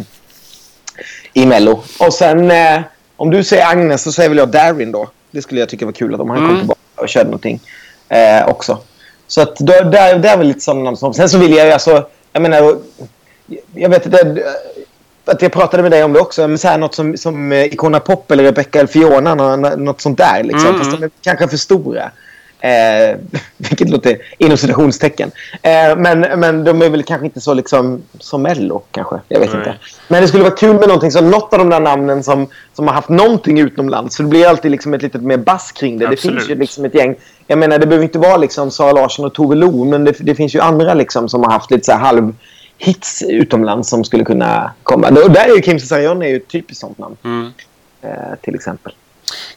[1.32, 1.82] i Mello.
[1.98, 2.80] Och sen eh,
[3.16, 5.10] om du säger Agnes så säger väl jag Darin då.
[5.30, 6.50] Det skulle jag tycka var kul att om han mm.
[6.50, 7.60] kom tillbaka och körde någonting
[8.08, 8.78] eh, också.
[9.26, 11.14] Så att då, där, där är väl lite sådana namn som...
[11.14, 12.06] Sen så vill jag ju alltså...
[12.32, 12.78] Jag menar...
[13.74, 14.42] Jag vet inte...
[15.24, 16.48] Att jag pratade med dig om det också.
[16.48, 19.34] Men så här, något som, som Icona Pop eller Rebecca eller Fiona.
[19.76, 20.42] Något sånt där.
[20.42, 20.68] Liksom.
[20.68, 20.78] Mm.
[20.78, 22.10] Fast de är kanske för stora.
[22.60, 23.16] Eh,
[23.56, 25.30] vilket låter inom citationstecken.
[25.62, 29.20] Eh, men, men de är väl kanske inte så liksom som Mello kanske.
[29.28, 29.58] Jag vet Nej.
[29.58, 29.74] inte.
[30.08, 32.86] Men det skulle vara kul med någonting som något av de där namnen som, som
[32.86, 34.16] har haft någonting utomlands.
[34.16, 36.08] För det blir alltid liksom ett litet mer bass kring det.
[36.08, 36.34] Absolut.
[36.34, 37.14] Det finns ju liksom ett gäng.
[37.46, 39.84] Jag menar det behöver inte vara liksom Sara Larsson och Tove Lo.
[39.84, 42.34] Men det, det finns ju andra liksom som har haft lite så halv
[42.78, 45.08] hits utomlands som skulle kunna komma.
[45.08, 47.16] Och där är ju Kim Cesarion är ju ett typiskt sånt namn.
[47.24, 47.52] Mm.
[48.02, 48.92] Eh, till exempel.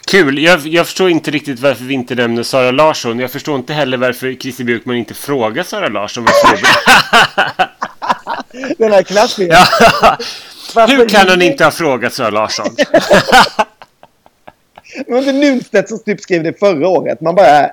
[0.06, 0.40] Kul!
[0.40, 3.20] Jag, jag, förstår inte riktigt varför vi inte nämner Sara Larsson.
[3.20, 6.26] Jag förstår inte heller varför Christer Björkman inte frågar Sara Larsson.
[8.78, 9.48] Den här klassen.
[9.48, 9.66] Ja.
[10.88, 12.68] Hur kan hon inte ha frågat Sara Larsson?
[15.06, 17.22] det var inte Nunstedt som typ skrev det förra året.
[17.22, 17.70] Man bara...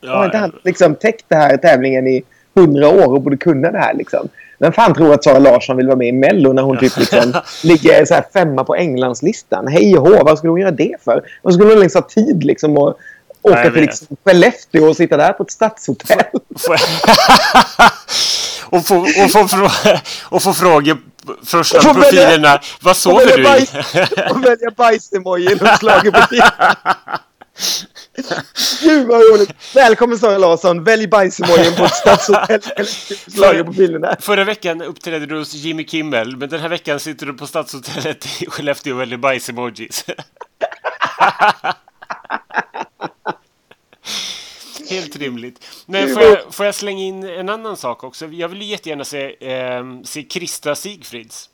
[0.00, 2.22] Ja, har inte han liksom täckt den här tävlingen i
[2.54, 4.28] hundra år och borde kunna det här liksom?
[4.58, 7.32] Vem fan tror att Sara Larsson vill vara med i Mello när hon typ liksom
[7.62, 9.68] ligger så här femma på Englandslistan?
[9.68, 11.22] Hej och hå, vad skulle hon göra det för?
[11.42, 12.96] Vad skulle hon liksom ha tid liksom att
[13.42, 16.24] åka till liksom Skellefteå och sitta där på ett stadshotell?
[18.70, 19.68] och, få, och, få,
[20.30, 20.98] och få frågor
[21.44, 22.60] första profilerna.
[22.80, 23.66] Vad sover du i?
[24.30, 26.50] och välja bajs-emojin och schlagerprofilen.
[28.82, 29.74] Gud vad roligt!
[29.74, 30.84] Välkommen Sara Larsson.
[30.84, 31.94] Välj bajsemojin på ett
[32.26, 32.60] stadshotell
[33.44, 34.16] eller på bilderna.
[34.20, 38.42] Förra veckan uppträdde du hos Jimmy Kimmel, men den här veckan sitter du på stadshotellet
[38.42, 40.04] i Skellefteå och väljer bajsemojis.
[44.90, 45.64] Helt rimligt.
[45.86, 48.26] Nej, får, jag, får jag slänga in en annan sak också?
[48.26, 51.50] Jag vill jättegärna se, eh, se Krista Sigfrids.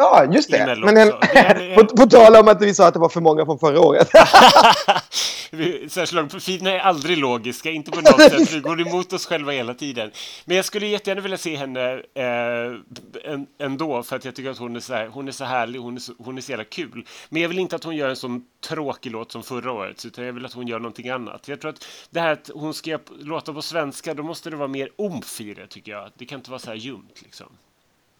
[0.00, 0.78] Ja, just det.
[0.84, 3.44] Men en, det på, på tal om att vi sa att det var för många
[3.44, 4.10] från förra året.
[6.30, 8.52] Profilerna är aldrig logiska, inte på något sätt.
[8.52, 10.10] Vi går emot oss själva hela tiden.
[10.44, 14.76] Men jag skulle jättegärna vilja se henne eh, ändå, för att jag tycker att hon
[14.76, 17.06] är så, här, hon är så härlig, hon är så, hon är så jävla kul.
[17.28, 20.24] Men jag vill inte att hon gör en sån tråkig låt som förra året, utan
[20.24, 21.48] jag vill att hon gör någonting annat.
[21.48, 24.68] Jag tror att det här att hon ska låta på svenska, då måste det vara
[24.68, 26.10] mer omf i det, tycker jag.
[26.14, 27.46] Det kan inte vara så här ljumt, liksom.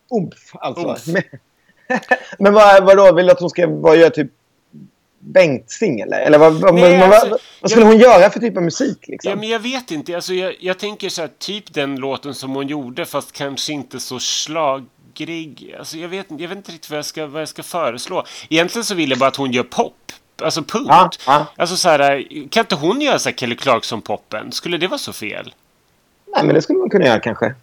[0.09, 0.87] Omf, alltså.
[0.87, 1.25] Omf.
[2.39, 4.31] Men vad, vadå, vill du att hon ska vad, göra typ
[5.21, 6.21] Bengt-sing eller?
[6.21, 9.09] Eller vad, vad, Nej, vad, alltså, vad skulle jag, hon göra för typ av musik?
[9.09, 9.31] Liksom?
[9.31, 10.15] Ja, men jag vet inte.
[10.15, 14.01] Alltså, jag, jag tänker så här, typ den låten som hon gjorde fast kanske inte
[14.01, 15.75] så slagrig.
[15.79, 18.25] Alltså, jag, vet, jag vet inte riktigt vad jag, ska, vad jag ska föreslå.
[18.49, 19.95] Egentligen så vill jag bara att hon gör pop.
[20.43, 20.89] Alltså punkt.
[20.89, 21.47] Ja, ja.
[21.57, 24.53] Alltså så här, kan inte hon göra så här Kelly Clarkson-poppen?
[24.53, 25.55] Skulle det vara så fel?
[26.35, 27.55] Nej, men det skulle man kunna göra kanske.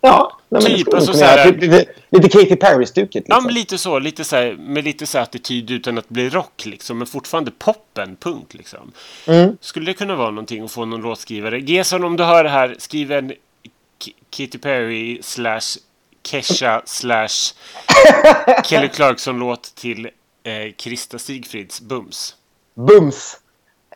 [0.00, 0.94] Ja, nej, typ.
[0.94, 3.14] Alltså, så här, lite, lite Katy Perry-stuket.
[3.14, 3.34] Liksom.
[3.34, 3.98] Ja, men lite så.
[3.98, 6.66] Lite så här, med lite så attityd utan att bli rock.
[6.66, 8.54] Liksom, men fortfarande poppen, punkt.
[8.54, 8.92] Liksom.
[9.26, 9.56] Mm.
[9.60, 11.60] Skulle det kunna vara någonting att få någon låtskrivare?
[11.60, 13.32] Gesson, om du hör det här, skriv en
[14.30, 15.78] Katy Perry slash
[16.22, 17.54] Kesha slash
[18.64, 20.06] Kelly Clarkson-låt till
[20.44, 22.34] eh, Krista Sigfrids Bums.
[22.74, 23.36] Bums!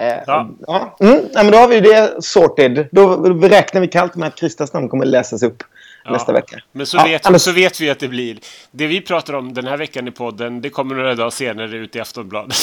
[0.00, 0.50] Eh, ja.
[0.66, 0.96] Ja.
[1.00, 2.88] Mm, ja, men då har vi det sorted.
[2.92, 5.62] Då räknar vi kallt med att Kristas namn kommer läsas upp
[6.04, 6.10] ja.
[6.12, 6.60] nästa vecka.
[6.72, 7.42] Men så, ja, vet, annars...
[7.42, 8.38] så vet vi att det blir.
[8.70, 11.96] Det vi pratar om den här veckan i podden, det kommer några dagar senare ut
[11.96, 12.56] i Aftonbladet.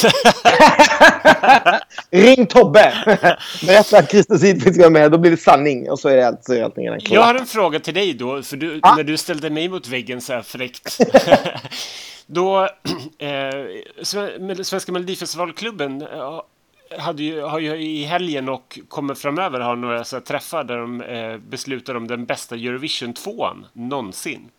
[2.11, 2.93] Ring Tobbe!
[3.65, 5.89] Berätta att Christer Sidfrid ska vara med, då blir det sanning.
[5.89, 7.13] Och så är det allt, så är allting redan klart.
[7.13, 10.21] Jag har en fråga till dig då, för du, när du ställde mig mot väggen
[10.21, 10.99] så här fräckt.
[12.25, 12.63] då,
[13.17, 16.01] eh, Svenska Melodifestivalklubben
[16.99, 21.01] hade ju, har ju i helgen och kommer framöver ha några så träffar där de
[21.01, 24.49] eh, beslutar om den bästa Eurovision 2 någonsin.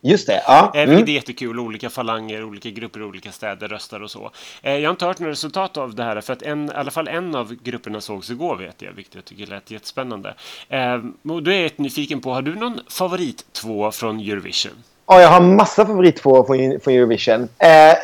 [0.00, 0.72] Just det, ja.
[0.74, 0.90] Eh, Mm.
[0.90, 1.58] vilket är jättekul.
[1.60, 4.30] Olika falanger, olika grupper, olika städer röstar och så.
[4.62, 6.90] Eh, jag har inte hört några resultat av det här för att en, i alla
[6.90, 10.34] fall en av grupperna sågs igår vet jag, vilket jag tycker lät jättespännande.
[10.68, 10.94] Eh,
[11.32, 14.72] och då är jag nyfiken på, har du någon favorit två från Eurovision?
[15.06, 17.48] Ja, jag har massa favorittvåor från, från Eurovision.
[17.58, 17.94] Eh,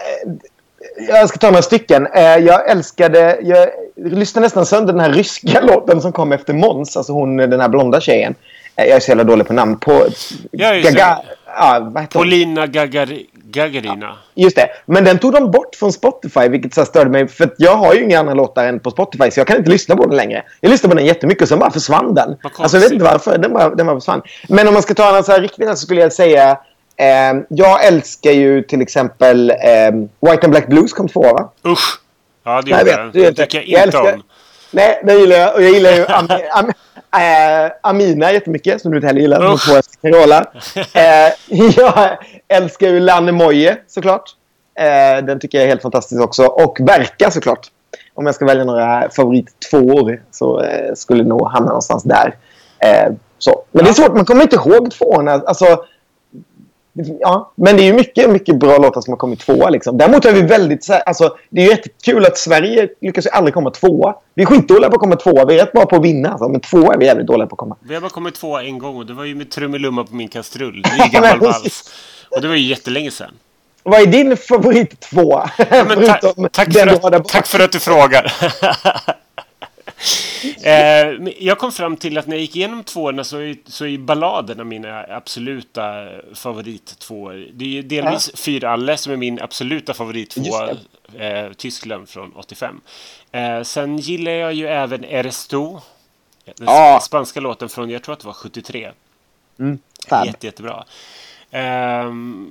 [1.09, 2.07] jag ska ta några stycken.
[2.07, 3.39] Eh, jag älskade...
[3.43, 6.97] Jag lyssnade nästan sönder den här ryska låten som kom efter Måns.
[6.97, 8.35] Alltså hon, den här blonda tjejen.
[8.77, 9.79] Eh, jag är så jävla dålig på namn.
[9.79, 10.07] På,
[10.51, 11.17] Ja, det.
[11.47, 12.19] ja, vad heter?
[12.19, 14.17] Polina Gagar Gagarina.
[14.35, 14.69] Just det.
[14.87, 17.29] Men den tog de bort från Spotify, vilket så störde mig.
[17.29, 19.97] För jag har ju inga andra låtar än på Spotify, så jag kan inte lyssna
[19.97, 20.43] på den längre.
[20.61, 22.37] Jag lyssnade på den jättemycket och sen bara försvann den.
[22.59, 23.39] Alltså, jag vet inte varför.
[23.39, 24.23] Den bara, den bara försvann.
[24.49, 26.59] Men om man ska ta en så här riktigt så skulle jag säga...
[26.97, 29.57] Eh, jag älskar ju till exempel eh,
[30.21, 31.53] White and Black Blues kom tvåa, va?
[31.67, 32.01] Usch!
[32.45, 33.11] Ja, det jag den.
[33.23, 33.37] jag.
[33.37, 34.23] tycker jag Jag inte älskar- om.
[34.71, 35.55] Nej, det gillar jag.
[35.55, 36.73] Och jag gillar ju Am Am
[37.23, 39.57] äh, Amina jättemycket, som du inte heller gillar.
[39.57, 40.45] Två efter Carola.
[40.95, 41.33] äh,
[41.77, 44.23] jag älskar ju Lanne Moje, såklart.
[44.79, 46.45] Äh, den tycker jag är helt fantastisk också.
[46.45, 47.67] Och Berka, såklart.
[48.15, 52.35] Om jag ska välja några favorittvåor så äh, skulle det nog hamna någonstans där.
[52.79, 53.65] Äh, så.
[53.73, 55.33] Men det är svårt, man kommer inte ihåg tvåorna.
[55.33, 55.85] Alltså,
[57.21, 59.71] Ja, men det är ju mycket, mycket bra låtar som har kommit tvåa.
[59.71, 59.99] Liksom.
[59.99, 60.91] Däremot är vi väldigt...
[61.07, 64.15] Alltså, det är ju jättekul att Sverige lyckas ju aldrig komma tvåa.
[64.35, 65.45] Vi är skitdåliga på att komma tvåa.
[65.45, 66.31] Vi är rätt bra på att vinna.
[66.31, 67.77] Alltså, men tvåa är vi jävligt dåliga på att komma.
[67.81, 70.29] Vi har bara kommit tvåa en gång och det var ju med Trummelumma på min
[70.29, 70.83] kastrull.
[70.83, 71.93] Det är ju gammal vals.
[72.31, 73.35] Och det var ju jättelänge sedan.
[73.83, 75.51] Vad är din favorit tvåa?
[75.59, 75.65] Ja,
[76.21, 78.33] ta tack, för att, tack för att du frågar.
[80.63, 83.99] eh, jag kom fram till att när jag gick igenom tvåorna så är, så är
[83.99, 85.83] balladerna mina absoluta
[86.35, 87.49] favorittvåor.
[87.53, 90.71] Det är delvis Fyr alle som är min absoluta favorittvåa.
[91.19, 92.81] Eh, Tyskland från 85.
[93.33, 95.81] Eh, sen gillar jag ju även Eresto.
[96.45, 97.01] Den Ja.
[97.03, 98.91] spanska låten från, jag tror att det var 73.
[100.09, 100.27] Fab.
[100.27, 100.85] Jätte, jättebra.
[101.55, 102.51] Ehm,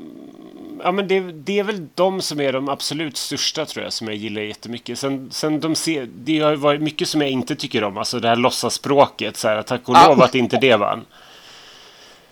[0.83, 4.07] ja, men det, det är väl de som är de absolut största tror jag som
[4.07, 4.99] jag gillar jättemycket.
[4.99, 7.97] Sen, sen de ser, det har varit mycket som jag inte tycker om.
[7.97, 9.37] Alltså det här låtsaspråket.
[9.37, 10.07] Så här, tack och Ah.
[10.07, 11.05] lov att inte det vann.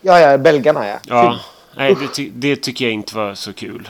[0.01, 0.97] Ja, ja, belgarna ja.
[1.07, 1.39] Ja,
[1.77, 3.89] nej, det, det tycker jag inte var så kul.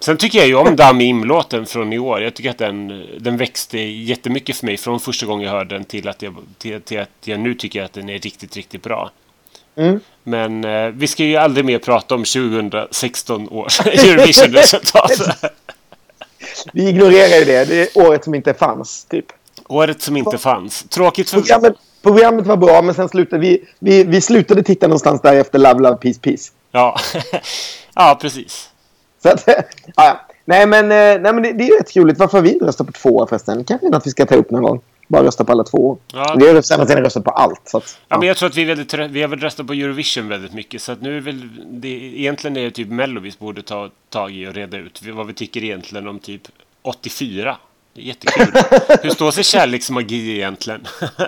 [0.00, 2.22] Sen tycker jag ju om Dami Im-låten från i år.
[2.22, 5.84] Jag tycker att den, den växte jättemycket för mig från första gången jag hörde den
[5.84, 9.10] till att jag, till, till att jag nu tycker att den är riktigt, riktigt bra.
[9.76, 10.00] Mm.
[10.24, 15.10] Men eh, vi ska ju aldrig mer prata om 2016 års Eurovision-resultat.
[16.72, 17.64] Vi ignorerar ju det.
[17.64, 19.26] Det är året som inte fanns, typ.
[19.68, 20.82] Året som inte fanns.
[20.82, 21.40] Tråkigt för...
[21.40, 23.64] Programmet, programmet var bra, men sen slutade vi...
[23.78, 26.50] Vi, vi slutade titta någonstans där efter Love, Love, Peace, Peace.
[26.72, 27.00] Ja.
[27.94, 28.70] ja, precis.
[29.22, 29.48] Så att,
[29.96, 30.20] ja.
[30.44, 32.18] Nej, men, eh, nej, men det, det är ju rätt roligt.
[32.18, 33.64] Varför har vi inte röstat på två förresten?
[33.64, 34.80] Kanske något vi ska ta upp någon gång.
[35.10, 35.98] Bara rösta på alla två.
[36.12, 36.34] Ja.
[36.38, 37.60] Vi har ju senast röstat på allt.
[37.64, 39.72] Så att, Ja, men jag tror att vi, är väldigt, vi har väl röstat på
[39.72, 40.82] Eurovision väldigt mycket.
[40.82, 44.32] Så att nu är väl det, egentligen är det typ Mello vi borde ta tag
[44.32, 46.42] i och reda ut vad vi tycker egentligen om typ
[46.82, 47.56] 84.
[47.94, 48.52] Det är jättekul.
[49.02, 50.86] Hur står sig kärleksmagi egentligen?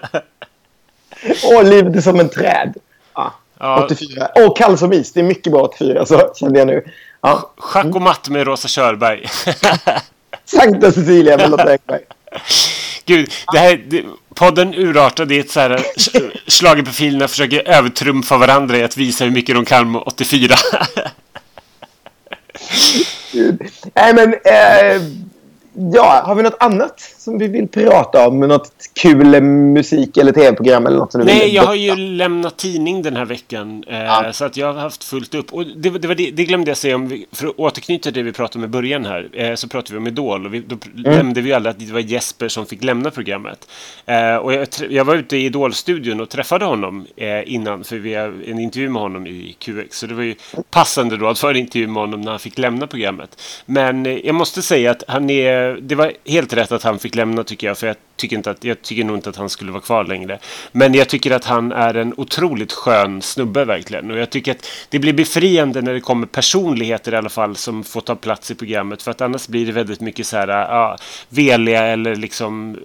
[1.45, 2.75] Åh, livet är som en träd.
[3.15, 3.85] Ja, Ja.
[3.85, 4.29] 84.
[4.35, 5.13] Åh, kall som is.
[5.13, 6.85] Det är mycket bra 84, så kände jag nu.
[7.21, 7.53] Ja.
[7.57, 9.27] Schack och matt med Rosa Körberg.
[10.45, 12.01] Sankta Cecilia med Lotta Ekberg.
[13.07, 18.77] Gud, det här, det, podden urartade i ett så här sch- schlagerprofilerna försöker övertrumfa varandra
[18.79, 20.55] i att visa hur mycket de kan med 84.
[23.95, 24.35] Nej, men...
[24.35, 25.03] Eh,
[25.93, 28.41] ja, har vi något annat som vi vill prata om?
[28.41, 32.57] Något kul musik eller tv-program eller något som du Nej, vill jag har ju lämnat
[32.57, 33.85] tidning den här veckan.
[33.89, 34.33] Eh, Ja.
[34.33, 35.53] Så att jag har haft fullt upp.
[35.53, 37.09] Och det, det, var det, det glömde jag säga om.
[37.09, 39.29] Vi, för att återknyta till det vi pratade om i början här.
[39.33, 40.47] Eh, så pratade vi om Idol.
[40.47, 41.17] Och vi, då Mm.
[41.17, 43.69] nämnde vi alla att det var Jesper som fick lämna programmet.
[44.07, 47.85] Eh, och jag, jag var ute i Idol-studion och träffade honom eh, innan.
[47.85, 49.99] För vi har en intervju med honom i QX.
[49.99, 50.35] Så det var ju
[50.71, 53.41] passande då att få en intervju med honom när han fick lämna programmet.
[53.67, 55.62] Men eh, jag måste säga att han är...
[55.71, 57.79] Eh, det var helt rätt att han fick lämna tycker jag.
[57.79, 60.39] För jag tycker, inte att, jag tycker nog inte att han skulle vara kvar längre.
[60.73, 64.11] Men jag tycker att han är en otroligt skön snubbe verkligen.
[64.11, 67.85] Och jag tycker att det blir befriande när det kommer personligheter i alla fall som
[67.85, 69.03] får ta plats i programmet.
[69.03, 70.97] För att annars blir det väldigt mycket så här, ah, ja,
[71.29, 72.79] veliga eller liksom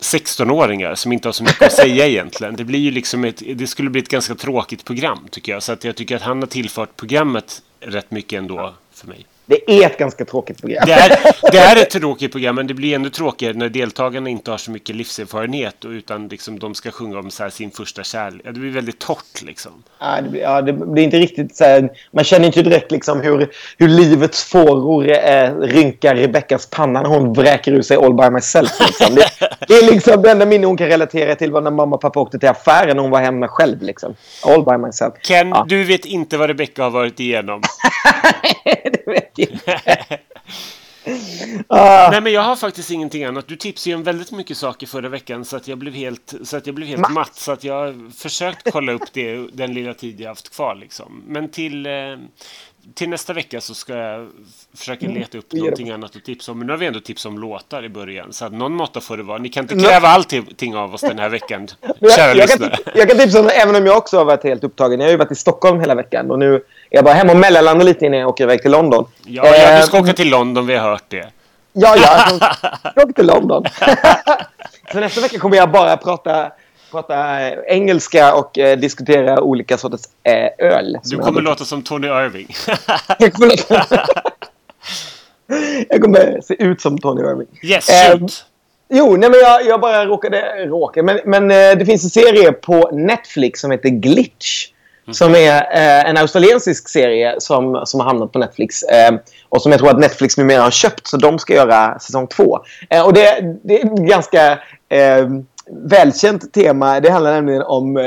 [0.00, 2.56] 16-åringar som inte har så mycket att säga egentligen.
[2.56, 5.62] Det blir ju liksom ett, det skulle bli ett ganska tråkigt program tycker jag.
[5.62, 9.26] Så att jag tycker att han har tillfört programmet rätt mycket ändå för mig.
[9.46, 10.84] Det är ett ganska tråkigt program.
[10.86, 11.18] Det är,
[11.52, 14.70] det är ett tråkigt program, men det blir ännu tråkigare när deltagarna inte har så
[14.70, 18.40] mycket livserfarenhet utan liksom de ska sjunga om så sin första kärlek.
[18.44, 19.72] Det blir väldigt torrt liksom.
[20.00, 23.20] Ja, det, blir, ja, det blir inte riktigt så här, Man känner inte direkt liksom
[23.20, 28.30] hur, hur livets fåror eh, rynkar Rebeckas panna när hon vräker ur sig All by
[28.30, 28.80] myself.
[28.80, 29.14] Liksom.
[29.14, 29.28] Det,
[29.68, 32.20] det, är liksom det enda minne hon kan relatera till var när mamma och pappa
[32.20, 33.82] åkte till affären och hon var hemma själv.
[33.82, 34.14] Liksom.
[34.42, 35.14] All by myself.
[35.22, 35.66] Ken, ja.
[35.68, 37.62] du vet inte vad Rebecca har varit igenom.
[39.36, 40.18] vet inte.
[41.68, 42.10] ah.
[42.10, 43.48] Nej, men jag har faktiskt ingenting annat.
[43.48, 46.56] Du tipsade ju om väldigt mycket saker förra veckan så att jag blev helt, så
[46.56, 47.12] att jag blev helt matt.
[47.12, 47.34] matt.
[47.36, 50.74] Så att jag har försökt kolla upp det den lilla tid jag haft kvar.
[50.74, 51.22] Liksom.
[51.26, 51.92] Men till, eh,
[52.94, 54.28] till nästa vecka så ska jag
[54.76, 56.58] försöka Mm, leta upp någonting annat att tipsa om.
[56.58, 58.32] Men nu har vi ändå tipsat om låtar i början.
[58.32, 59.38] Så att någon måtta får det vara.
[59.38, 61.68] Ni kan inte kräva allting av oss den här veckan,
[62.16, 62.76] kära jag, lyssnare.
[62.76, 65.00] kan, jag kan tipsa om även om jag också har varit helt upptagen.
[65.00, 67.38] Jag har ju varit i Stockholm hela veckan och nu är jag bara hemma och
[67.38, 69.06] mellanlandar lite innan jag åker iväg till London.
[69.24, 71.28] Ja, ja, du ska åka till London, vi har hört det.
[71.72, 72.50] Ja, ja.
[72.94, 73.64] Jag åker till London.
[74.92, 76.52] Så nästa vecka kommer jag bara prata,
[76.94, 80.98] prata engelska och eh, diskutera olika sorters eh, öl.
[81.04, 82.48] Du kommer låta som Tony Irving.
[83.18, 84.06] jag, kommer låta...
[85.88, 87.46] jag kommer se ut som Tony Irving.
[87.62, 88.22] Yes, shoot!
[88.22, 91.02] Eh, jo, nej, men jag, jag bara råkade råka.
[91.02, 94.68] Men, men eh, det finns en serie på Netflix som heter Glitch.
[95.06, 95.14] Mm.
[95.14, 98.82] Som är eh, en australiensisk serie som, som har hamnat på Netflix.
[98.82, 99.14] Eh,
[99.48, 101.06] och som jag tror att Netflix numera har köpt.
[101.06, 102.58] Så de ska göra säsong två.
[102.90, 104.52] Eh, och det, det är ganska
[104.88, 105.28] eh,
[105.70, 107.00] välkänt tema.
[107.00, 108.02] Det handlar nämligen om eh,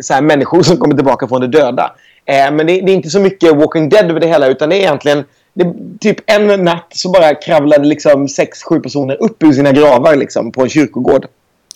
[0.00, 1.94] så här, människor som kommer tillbaka från det döda.
[2.24, 4.46] Eh, men det, det, är inte så mycket Walking Dead över det hela.
[4.46, 9.22] Utan det är egentligen det, typ en natt så bara kravlade liksom sex, sju personer
[9.22, 11.26] upp ur sina gravar liksom, på en kyrkogård.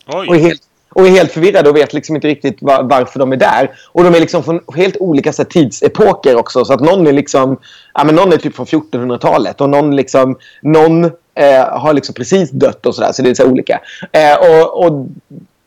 [0.07, 0.29] Oj.
[0.29, 0.62] Och helt,
[0.94, 3.70] och är helt förvirrade och vet liksom inte riktigt var, varför de är där.
[3.92, 6.64] Och de är liksom från helt olika så här, tidsepoker också.
[6.64, 7.57] Så att någon är liksom...
[7.94, 10.38] Ja, men någon är typ från 1400-talet och någon liksom...
[10.62, 13.12] Någon eh, har liksom precis dött och sådär.
[13.12, 13.81] Så det är så här olika.
[14.12, 15.07] Eh, och, och,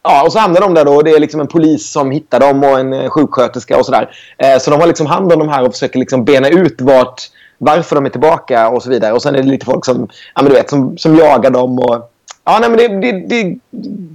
[0.04, 2.40] ja, och så hamnar de där då och det är liksom en polis som hittar
[2.40, 4.10] dem och en eh, sjuksköterska och sådär.
[4.38, 7.22] Eh, så de har liksom hand om de här och försöker liksom bena ut vart
[7.58, 9.14] varför de är tillbaka och så vidare.
[9.14, 11.80] Och sen är det lite folk som, ja, men du vet, som, som jagar dem.
[11.80, 12.13] Och,
[12.46, 13.56] ja, nej, men det, det, det är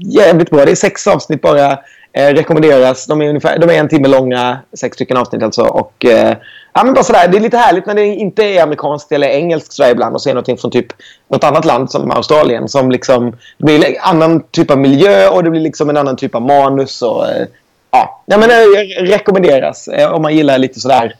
[0.01, 0.65] jävligt bra.
[0.65, 1.79] Det är sex avsnitt bara.
[2.13, 3.07] Eh, rekommenderas.
[3.07, 5.63] De är, ungefär, de är en timme långa, sex stycken avsnitt alltså.
[5.63, 6.37] Och, eh,
[6.73, 9.73] ja, men bara sådär, det är lite härligt när det inte är amerikanskt eller engelskt
[9.73, 10.87] sådär ibland och se någonting från typ
[11.29, 12.69] något annat land som Australien.
[12.69, 16.17] Som liksom, det blir en annan typ av miljö och det blir liksom en annan
[16.17, 17.03] typ av manus.
[17.03, 17.47] Och, eh,
[17.91, 18.65] ja, ja, men det
[19.01, 21.15] rekommenderas eh, om man gillar lite sådär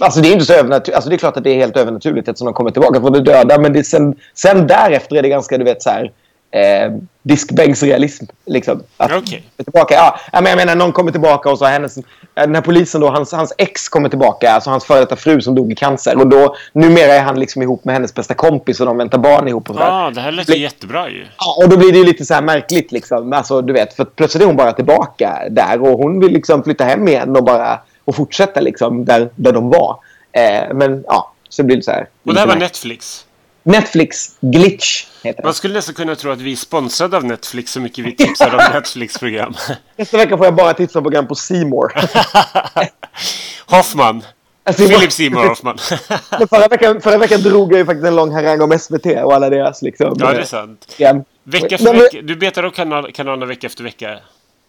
[0.00, 0.96] Alltså det är inte så övernaturligt.
[0.96, 3.20] Alltså det är klart att det är helt övernaturligt eftersom de kommer tillbaka från de
[3.20, 3.58] döda.
[3.58, 6.12] Men det sen, sen därefter är det ganska, du vet, så här...
[6.50, 8.24] Eh, diskbänksrealism.
[8.46, 8.82] Liksom.
[8.96, 9.40] Att okay.
[9.64, 9.94] tillbaka.
[9.94, 11.98] Ja, jag menar, någon kommer tillbaka och så hennes...
[12.34, 14.52] Den här polisen då, hans, hans ex kommer tillbaka.
[14.52, 16.18] Alltså hans före detta fru som dog i cancer.
[16.18, 19.48] Och då, numera är han liksom ihop med hennes bästa kompis och de väntar barn
[19.48, 19.70] ihop.
[19.70, 21.26] Och så ah, det här låter jättebra ju.
[21.38, 23.32] Ja, och då blir det ju lite så här märkligt liksom.
[23.32, 25.82] Alltså, du vet, för plötsligt är hon bara tillbaka där.
[25.82, 29.70] Och hon vill liksom flytta hem igen och bara och fortsätta liksom där, där de
[29.70, 29.98] var.
[30.32, 32.08] Eh, men ja, så blir det så här.
[32.24, 33.24] Och det här var Netflix?
[33.68, 35.46] Netflix Glitch heter det.
[35.46, 38.54] Man skulle nästan kunna tro att vi är sponsrade av Netflix så mycket vi tipsar
[38.54, 39.54] om Netflix-program.
[39.96, 41.92] Nästa vecka får jag bara tipsa om program på Seymour.
[43.66, 44.22] Hoffman.
[44.64, 45.78] Alltså, Philip Seymour Hoffman.
[46.50, 49.50] förra, veckan, förra veckan drog jag ju faktiskt en lång harang om SVT och alla
[49.50, 50.16] deras liksom.
[50.18, 50.94] Ja, det är sant.
[50.98, 51.24] Ja.
[51.44, 52.22] Vecka för vecka.
[52.22, 54.18] Du betar av kanal, kanalerna vecka efter vecka.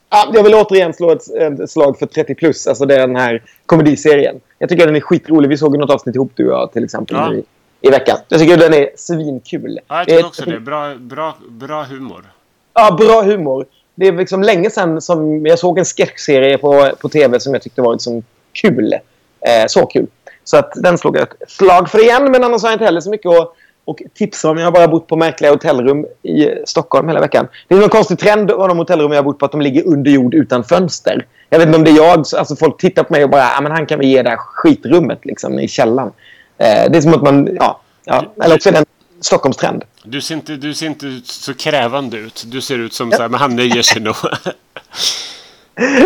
[0.09, 1.29] Ja, jag vill återigen slå ett,
[1.61, 2.67] ett slag för 30 plus.
[2.67, 4.35] Alltså den här komediserien.
[4.57, 5.49] Jag tycker den är skitrolig.
[5.49, 7.33] Vi såg något avsnitt ihop du och jag till exempel ja.
[7.81, 8.17] I, veckan.
[8.27, 9.79] Jag tycker den är svinkul.
[9.87, 10.59] Ja, jag tycker också det.
[10.59, 12.25] Bra, bra, bra humor.
[12.73, 13.65] Ja, bra humor.
[13.95, 17.61] Det är liksom länge sedan som jag såg en sketchserie på, på tv som jag
[17.61, 18.93] tyckte var liksom kul.
[18.93, 20.07] Eh, så kul.
[20.43, 22.31] Så att den slog jag ett slag för igen.
[22.31, 23.53] Men annars har jag inte heller så mycket att
[23.89, 24.57] och tipsa om.
[24.57, 27.47] Jag har bara bott på märkliga hotellrum i Stockholm hela veckan.
[27.67, 29.87] Det är någon konstig trend av de hotellrum jag har bott på att de ligger
[29.87, 31.25] under jord utan fönster.
[31.49, 32.19] Jag vet inte om det är jag.
[32.19, 34.37] Alltså folk tittar på mig och bara ah, men han kan vi ge det här
[34.37, 36.11] skitrummet liksom, i källaren.
[36.59, 37.49] Eh, det är som att man...
[37.59, 38.33] Ja, ja.
[38.43, 38.85] Eller också är det en
[39.21, 39.83] Stockholmstrend.
[40.03, 42.43] Du ser, inte, du ser inte så krävande ut.
[42.47, 44.15] Du ser ut som så här, men han nöjer sig nog.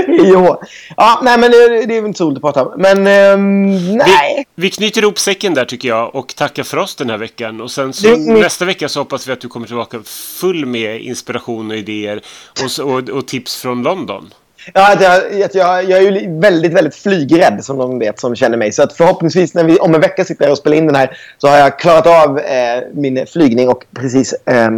[0.07, 0.61] jo.
[0.97, 2.81] Ja, nej, men det, det är inte så roligt att prata om.
[2.81, 4.45] Men um, nej.
[4.55, 7.61] Vi, vi, knyter ihop säcken där tycker jag och tackar för oss den här veckan.
[7.61, 8.39] Och sen så, mm.
[8.39, 9.99] nästa vecka så hoppas vi att du kommer tillbaka
[10.39, 12.21] full med inspiration och idéer
[12.63, 14.33] och, och, och tips från London.
[14.73, 18.35] Ja, att jag, att jag, jag är ju väldigt, väldigt flygrädd som de vet som
[18.35, 18.71] känner mig.
[18.71, 21.17] Så att förhoppningsvis när vi om en vecka sitter här och spelar in den här
[21.37, 24.69] så har jag klarat av eh, min flygning och precis eh,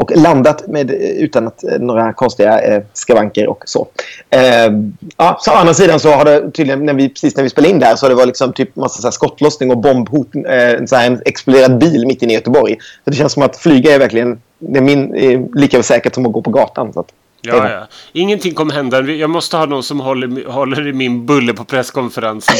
[0.00, 3.88] och landat med, eh, utan att, eh, några konstiga eh, skavanker och så.
[4.30, 4.72] Eh,
[5.16, 7.74] ja, så å andra sidan så har det tydligen, när vi, precis när vi spelade
[7.74, 10.34] in där, så har det var liksom typ massa så här skottlossning och bombhot.
[10.34, 12.76] Eh, så här en exploderad bil mitt inne i Göteborg.
[13.04, 16.26] Så det känns som att flyga är verkligen det är min, är lika säkert som
[16.26, 16.92] att gå på gatan.
[16.92, 17.08] Så att,
[17.42, 17.86] Ja, ja.
[18.12, 19.00] Ingenting kommer hända.
[19.00, 22.56] Jag måste ha någon som håller, håller i min bulle på presskonferensen.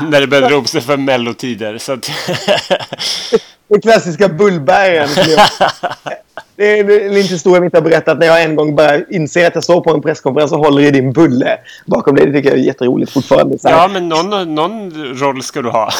[0.08, 1.78] När det börjar ropa sig för mellotider.
[1.78, 2.10] Så att
[3.68, 5.08] Den klassiska bullbäraren.
[6.56, 9.46] Det är en liten historia jag inte har berättat när jag en gång bara inser
[9.46, 12.26] att jag står på en presskonferens och håller i din bulle bakom dig.
[12.26, 13.58] Det tycker jag är jätteroligt fortfarande.
[13.62, 15.90] Ja, men någon, någon roll ska du ha.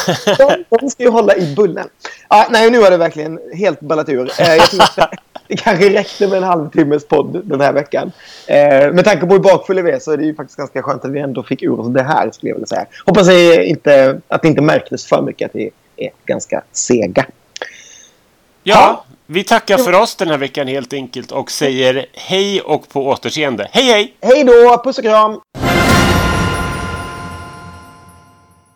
[0.69, 1.87] De ska ju hålla i bullen.
[2.29, 4.31] Ja, nej, nu har det verkligen helt ballat ur.
[5.47, 8.11] Jag det kanske räckte med en halvtimmes podd den här veckan.
[8.47, 11.05] Eh, med tanke på hur bakfull vi är så är det ju faktiskt ganska skönt
[11.05, 12.85] att vi ändå fick ur oss det här, skulle jag vilja säga.
[13.05, 17.25] Hoppas inte, att det inte märktes för mycket att vi är ganska sega.
[18.63, 23.07] Ja, vi tackar för oss den här veckan helt enkelt och säger hej och på
[23.07, 23.67] återseende.
[23.71, 24.13] Hej hej!
[24.21, 24.81] Hej då!
[24.83, 25.39] Puss och kram!